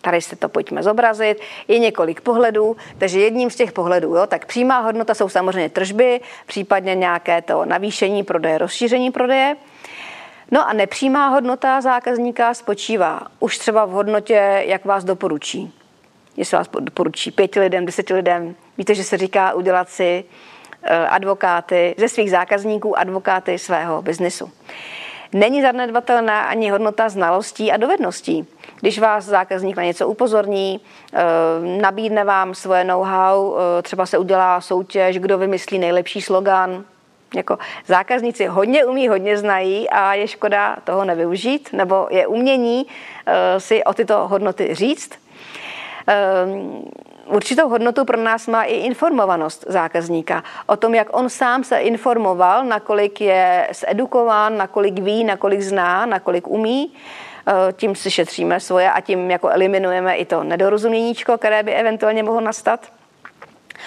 [0.00, 1.40] Tady se to pojďme zobrazit.
[1.68, 6.20] Je několik pohledů, takže jedním z těch pohledů, jo, tak přímá hodnota jsou samozřejmě tržby,
[6.46, 9.56] případně nějaké to navýšení prodeje, rozšíření prodeje.
[10.50, 15.72] No a nepřímá hodnota zákazníka spočívá už třeba v hodnotě, jak vás doporučí.
[16.36, 18.54] Jestli vás doporučí pěti lidem, deseti lidem.
[18.78, 20.24] Víte, že se říká udělat si
[20.82, 24.52] eh, advokáty ze svých zákazníků, advokáty svého biznisu.
[25.32, 28.46] Není zanedbatelná ani hodnota znalostí a dovedností.
[28.80, 30.80] Když vás zákazník na něco upozorní,
[31.14, 31.22] eh,
[31.80, 36.84] nabídne vám svoje know-how, eh, třeba se udělá soutěž, kdo vymyslí nejlepší slogan,
[37.36, 43.32] jako zákazníci hodně umí, hodně znají a je škoda toho nevyužít, nebo je umění uh,
[43.58, 45.10] si o tyto hodnoty říct.
[46.46, 46.84] Um,
[47.26, 52.64] určitou hodnotu pro nás má i informovanost zákazníka o tom, jak on sám se informoval,
[52.64, 56.92] nakolik je zedukován, nakolik ví, nakolik zná, nakolik umí.
[57.46, 62.22] Eh, tím si šetříme svoje a tím jako eliminujeme i to nedorozuměníčko, které by eventuálně
[62.22, 62.80] mohlo nastat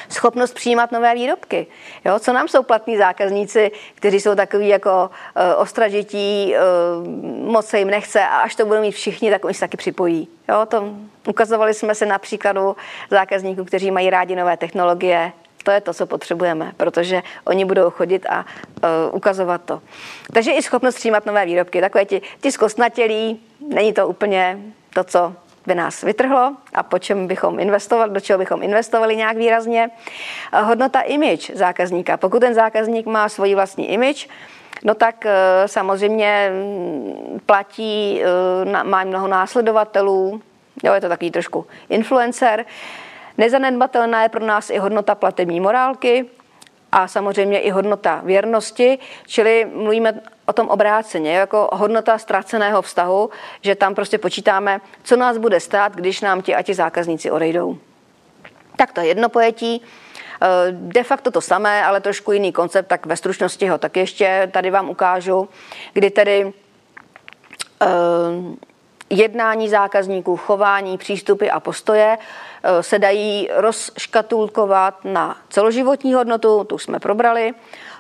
[0.10, 1.68] schopnost přijímat nové výrobky.
[2.06, 6.54] Jo, co nám jsou platní zákazníci, kteří jsou takový jako uh, ostražití,
[7.02, 7.08] uh,
[7.52, 10.28] moc se jim nechce a až to budou mít všichni, tak oni se taky připojí.
[10.50, 10.90] Jo, to
[11.28, 12.76] ukazovali jsme se na příkladu
[13.10, 15.32] zákazníků, kteří mají rádi nové technologie,
[15.64, 18.46] to je to, co potřebujeme, protože oni budou chodit a
[19.10, 19.82] uh, ukazovat to.
[20.34, 21.82] Takže i schopnost přijímat nové výrobky.
[21.82, 24.60] Takové ti, ti zkostnatělí, není to úplně
[24.94, 25.34] to, co
[25.68, 29.90] by nás vytrhlo a po čem bychom investovali, do čeho bychom investovali nějak výrazně.
[30.64, 32.18] Hodnota image zákazníka.
[32.18, 34.28] Pokud ten zákazník má svoji vlastní image,
[34.84, 35.26] No tak
[35.66, 38.22] samozřejmě mm, platí,
[38.84, 40.42] má mnoho následovatelů,
[40.84, 42.66] jo, je to takový trošku influencer.
[43.38, 46.26] Nezanedbatelná je pro nás i hodnota platební morálky
[46.92, 53.30] a samozřejmě i hodnota věrnosti, čili mluvíme o tom obráceně, jako hodnota ztraceného vztahu,
[53.62, 57.78] že tam prostě počítáme, co nás bude stát, když nám ti a ti zákazníci odejdou.
[58.76, 59.82] Tak to je jedno pojetí.
[60.42, 64.50] Eh, de facto to samé, ale trošku jiný koncept, tak ve stručnosti ho tak ještě
[64.54, 65.50] tady vám ukážu,
[65.94, 66.54] kdy tedy
[67.82, 67.88] eh,
[69.10, 72.18] jednání zákazníků, chování, přístupy a postoje
[72.64, 77.54] eh, se dají rozškatulkovat na celoživotní hodnotu, tu jsme probrali,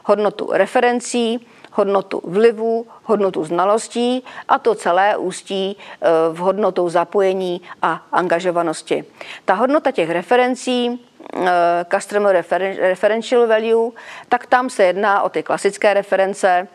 [0.03, 1.47] hodnotu referencí,
[1.77, 9.05] hodnotu vlivu, hodnotu znalostí a to celé ústí eh, v hodnotu zapojení a angažovanosti.
[9.45, 12.45] Ta hodnota těch referencí, eh, Customer
[12.79, 13.91] Referential Value,
[14.29, 16.67] tak tam se jedná o ty klasické reference,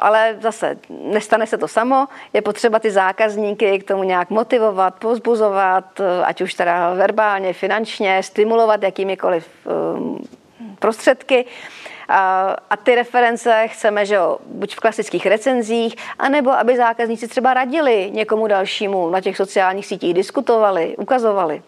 [0.00, 6.00] ale zase nestane se to samo, je potřeba ty zákazníky k tomu nějak motivovat, pozbuzovat,
[6.00, 9.70] eh, ať už teda verbálně, finančně, stimulovat jakýmikoliv eh,
[10.78, 11.44] prostředky.
[12.70, 18.10] A ty reference chceme, že jo, buď v klasických recenzích, anebo aby zákazníci třeba radili
[18.14, 21.62] někomu dalšímu na těch sociálních sítích, diskutovali, ukazovali.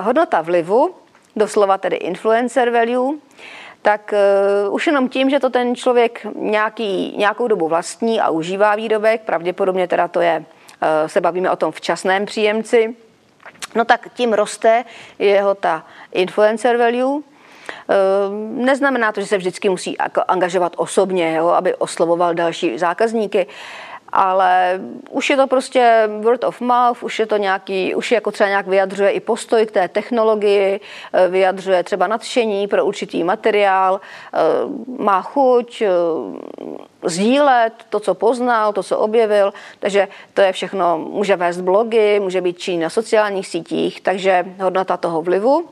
[0.00, 0.94] Hodnota vlivu,
[1.36, 3.18] doslova tedy influencer value,
[3.82, 4.14] tak
[4.66, 9.20] uh, už jenom tím, že to ten člověk nějaký, nějakou dobu vlastní a užívá výrobek,
[9.22, 12.96] pravděpodobně teda to je, uh, se bavíme o tom včasném příjemci,
[13.74, 14.84] no tak tím roste
[15.18, 17.22] jeho ta influencer value,
[18.50, 19.98] Neznamená to, že se vždycky musí
[20.28, 23.46] angažovat osobně, jo, aby oslovoval další zákazníky,
[24.12, 24.80] ale
[25.10, 28.66] už je to prostě word of mouth, už je to nějaký, už jako třeba nějak
[28.66, 30.80] vyjadřuje i postoj k té technologii,
[31.12, 34.38] eh, vyjadřuje třeba nadšení pro určitý materiál, eh,
[34.98, 35.88] má chuť eh,
[37.04, 42.40] sdílet to, co poznal, to, co objevil, takže to je všechno, může vést blogy, může
[42.40, 45.68] být čin na sociálních sítích, takže hodnota toho vlivu,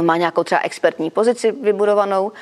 [0.00, 2.32] má nějakou třeba expertní pozici vybudovanou.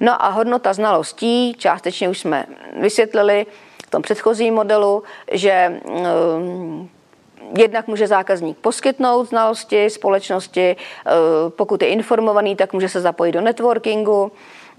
[0.00, 2.46] No a hodnota znalostí, částečně už jsme
[2.80, 3.46] vysvětlili,
[3.86, 5.02] v tom předchozím modelu,
[5.32, 6.88] že mm,
[7.58, 10.76] Jednak může zákazník poskytnout znalosti společnosti,
[11.06, 11.10] eh,
[11.48, 14.32] pokud je informovaný, tak může se zapojit do networkingu.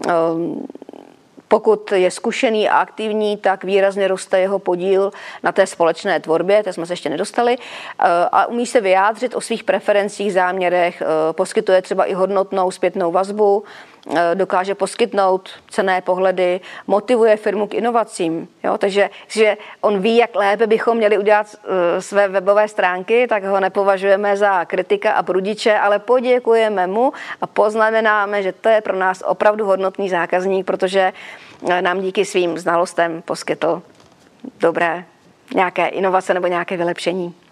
[0.07, 0.11] Eh,
[1.47, 5.11] pokud je zkušený a aktivní, tak výrazně roste jeho podíl
[5.43, 9.41] na té společné tvorbě, to jsme se ještě nedostali, eh, a umí se vyjádřit o
[9.41, 13.63] svých preferencích, záměrech, poskytuje třeba i hodnotnou zpětnou vazbu,
[14.33, 18.47] dokáže poskytnout cené pohledy, motivuje firmu k inovacím.
[18.63, 18.77] Jo?
[18.77, 23.59] Takže že on ví, jak lépe bychom měli udělat eh, své webové stránky, tak ho
[23.59, 29.23] nepovažujeme za kritika a prudiče, ale poděkujeme mu a poznamenáme, že to je pro nás
[29.27, 31.13] opravdu hodnotný zákazník, protože
[31.69, 33.81] eh, nám díky svým znalostem poskytl
[34.59, 35.03] dobré
[35.55, 37.46] nějaké inovace nebo nějaké vylepšení.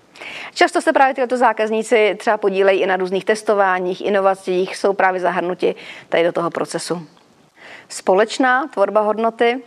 [0.54, 5.76] Často se právě tyto zákazníci třeba podílejí i na různých testováních, inovacích, jsou právě zahrnuti
[6.10, 7.08] tady do toho procesu.
[7.90, 9.64] Společná tvorba hodnoty.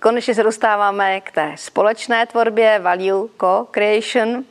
[0.00, 4.44] Konečně se dostáváme k té společné tvorbě value co-creation.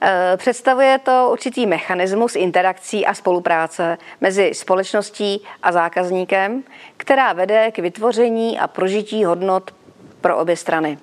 [0.00, 6.62] Eh, představuje to určitý mechanismus interakcí a spolupráce mezi společností a zákazníkem,
[6.96, 9.70] která vede k vytvoření a prožití hodnot
[10.20, 10.98] pro obě strany.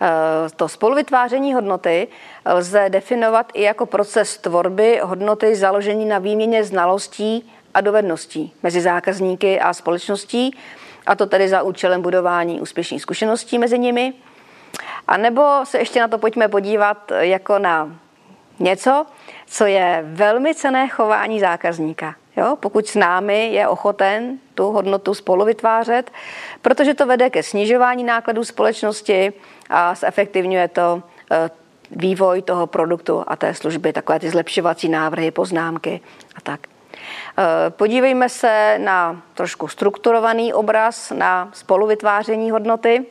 [0.00, 2.08] Eh, to spoluvytváření hodnoty
[2.44, 9.60] lze definovat i jako proces tvorby hodnoty založení na výměně znalostí a dovedností mezi zákazníky
[9.60, 10.56] a společností,
[11.06, 14.12] a to tedy za účelem budování úspěšných zkušeností mezi nimi.
[15.08, 17.96] A nebo se ještě na to pojďme podívat jako na
[18.58, 19.06] něco,
[19.46, 22.14] co je velmi cené chování zákazníka.
[22.36, 22.56] Jo?
[22.60, 26.10] Pokud s námi je ochoten tu hodnotu spolu vytvářet,
[26.62, 29.32] protože to vede ke snižování nákladů společnosti
[29.70, 31.50] a zefektivňuje to eh,
[31.90, 36.00] vývoj toho produktu a té služby, takové ty zlepšovací návrhy, poznámky
[36.36, 36.60] a tak.
[37.38, 43.06] Eh, podívejme se na trošku strukturovaný obraz na spoluvytváření hodnoty.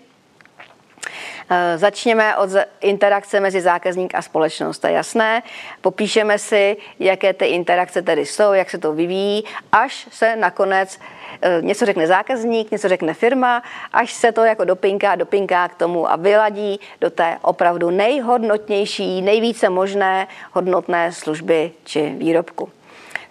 [1.49, 2.49] Eh, začněme od
[2.81, 5.43] interakce mezi zákazník a společnost, to je jasné.
[5.81, 10.99] Popíšeme si, jaké ty interakce tedy jsou, jak se to vyvíjí, až se nakonec
[11.41, 13.63] eh, něco řekne zákazník, něco řekne firma,
[13.93, 19.69] až se to jako dopinká, dopinká k tomu a vyladí do té opravdu nejhodnotnější, nejvíce
[19.69, 22.69] možné hodnotné služby či výrobku.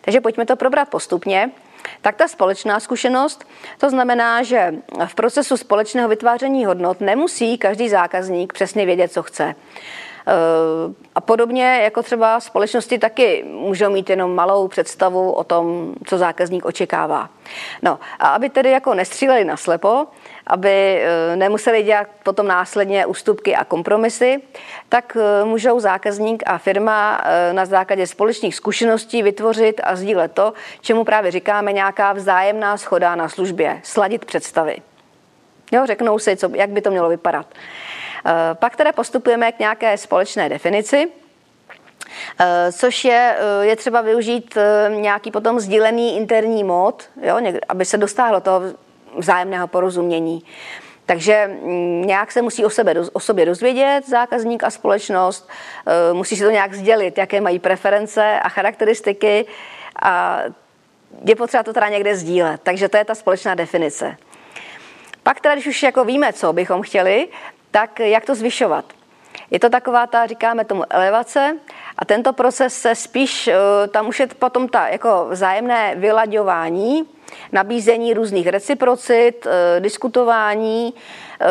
[0.01, 1.51] Takže pojďme to probrat postupně.
[2.05, 3.49] Tak ta společná zkušenost,
[3.79, 4.75] to znamená, že
[5.07, 9.55] v procesu společného vytváření hodnot nemusí každý zákazník přesně vědět, co chce.
[11.15, 16.65] A podobně jako třeba společnosti taky můžou mít jenom malou představu o tom, co zákazník
[16.65, 17.29] očekává.
[17.83, 20.07] No a aby tedy jako nestříleli na slepo,
[20.47, 24.43] aby eh, nemuseli dělat potom následně ústupky a kompromisy,
[24.89, 30.53] tak eh, můžou zákazník a firma eh, na základě společných zkušeností vytvořit a sdílet to,
[30.81, 34.77] čemu právě říkáme nějaká vzájemná schoda na službě, sladit představy.
[35.73, 37.47] Jo, řeknou si, co, jak by to mělo vypadat.
[38.55, 41.09] Pak teda postupujeme k nějaké společné definici,
[42.73, 44.59] což je, je třeba využít
[44.89, 47.39] nějaký potom sdílený interní mód, jo,
[47.69, 48.61] aby se dostalo toho
[49.17, 50.45] vzájemného porozumění.
[51.07, 55.49] Takže mm, nějak se musí o, sebe, o sobě dozvědět zákazník a společnost,
[55.87, 59.47] eh, musí si to nějak sdělit, jaké mají preference a charakteristiky
[60.03, 60.43] a
[61.25, 62.61] je potřeba to teda někde sdílet.
[62.63, 64.17] Takže to je ta společná definice.
[65.23, 67.29] Pak teda, když už jako víme, co bychom chtěli,
[67.71, 68.85] tak jak to zvyšovat?
[69.51, 71.57] Je to taková ta, říkáme tomu, elevace
[71.99, 73.55] a tento proces se spíš, eh,
[73.89, 77.09] tam už je potom ta jako vzájemné vylaďování,
[77.53, 80.95] nabízení různých reciprocit, eh, diskutování,
[81.41, 81.47] eh,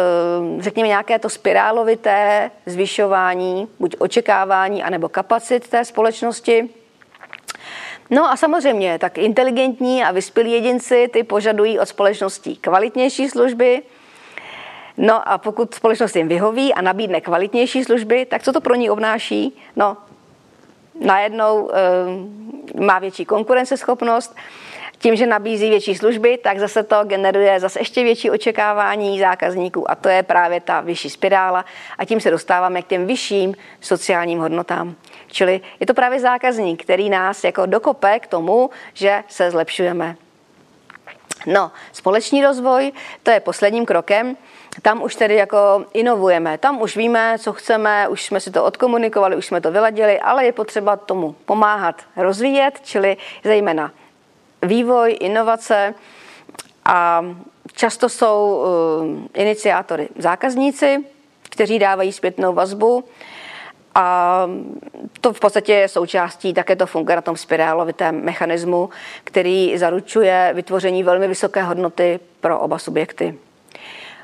[0.59, 6.69] řekněme nějaké to spirálovité zvyšování, buď očekávání, anebo kapacit té společnosti.
[8.09, 13.81] No a samozřejmě, tak inteligentní a vyspělí jedinci, ty požadují od společností kvalitnější služby,
[14.97, 18.89] No a pokud společnost jim vyhoví a nabídne kvalitnější služby, tak co to pro ní
[18.89, 19.57] obnáší?
[19.75, 19.97] No,
[20.99, 24.35] najednou e, má větší konkurenceschopnost,
[25.03, 29.95] tím, že nabízí větší služby, tak zase to generuje zase ještě větší očekávání zákazníků a
[29.95, 31.65] to je právě ta vyšší spirála
[31.97, 34.95] a tím se dostáváme k těm vyšším sociálním hodnotám.
[35.27, 40.15] Čili je to právě zákazník, který nás jako dokope k tomu, že se zlepšujeme.
[41.45, 42.91] No, společný rozvoj,
[43.23, 44.37] to je posledním krokem.
[44.81, 49.35] Tam už tedy jako inovujeme, tam už víme, co chceme, už jsme si to odkomunikovali,
[49.35, 53.91] už jsme to vyladili, ale je potřeba tomu pomáhat rozvíjet, čili zejména
[54.63, 55.93] vývoj, inovace
[56.85, 57.25] a
[57.73, 61.05] často jsou uh, iniciátory zákazníci,
[61.49, 63.03] kteří dávají zpětnou vazbu
[63.95, 64.47] a
[65.21, 68.89] to v podstatě je součástí, také to funguje na tom spirálovitém mechanismu,
[69.23, 73.37] který zaručuje vytvoření velmi vysoké hodnoty pro oba subjekty.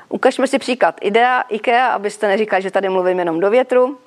[0.08, 3.98] Ukažme si příklad IDEA, IKEA, abyste neříkali, že tady mluvím jenom do větru.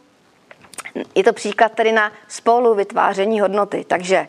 [1.16, 3.86] Je to příklad tedy na spolu vytváření hodnoty.
[3.88, 4.28] Takže eh,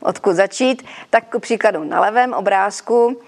[0.00, 0.86] odkud začít?
[1.10, 3.20] Tak k příkladu na levém obrázku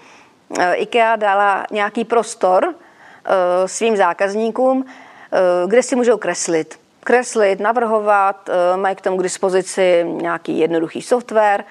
[0.59, 4.85] eh, IKEA dala nějaký prostor eh, svým zákazníkům,
[5.67, 6.79] kde si můžou kreslit.
[7.03, 11.63] Kreslit, navrhovat, mají k tomu k dispozici nějaký jednoduchý software,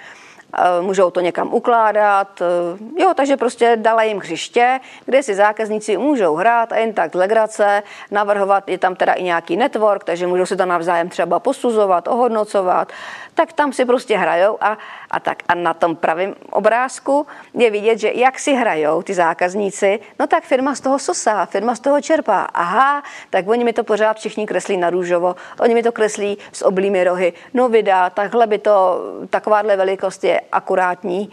[0.54, 2.42] Eh, můžou to někam ukládat.
[2.42, 7.14] Eh, jo, takže prostě dala jim hřiště, kde si zákazníci můžou hrát a jen tak
[7.14, 12.08] legrace, navrhovat, je tam teda i nějaký network, takže můžou se to navzájem třeba posuzovat,
[12.08, 12.92] ohodnocovat,
[13.34, 14.78] tak tam si prostě hrajou a,
[15.10, 15.42] a tak.
[15.48, 20.44] A na tom pravém obrázku je vidět, že jak si hrajou ty zákazníci, no tak
[20.44, 22.48] firma z toho sosá, firma z toho čerpá.
[22.54, 26.62] Aha, tak oni mi to pořád všichni kreslí na růžovo, oni mi to kreslí s
[26.62, 29.00] oblými rohy, no vydá, takhle by to,
[29.30, 31.30] takováhle velikost je akurátní.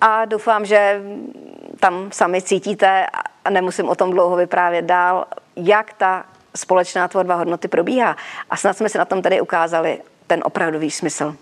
[0.00, 1.02] A doufám, že
[1.80, 3.06] tam sami cítíte
[3.44, 5.24] a nemusím o tom dlouho vyprávět dál,
[5.56, 6.24] jak ta
[6.56, 8.16] společná tvorba hodnoty probíhá.
[8.50, 10.00] A snad jsme si na tom tady ukázali
[10.34, 11.36] ten opravdový smysl.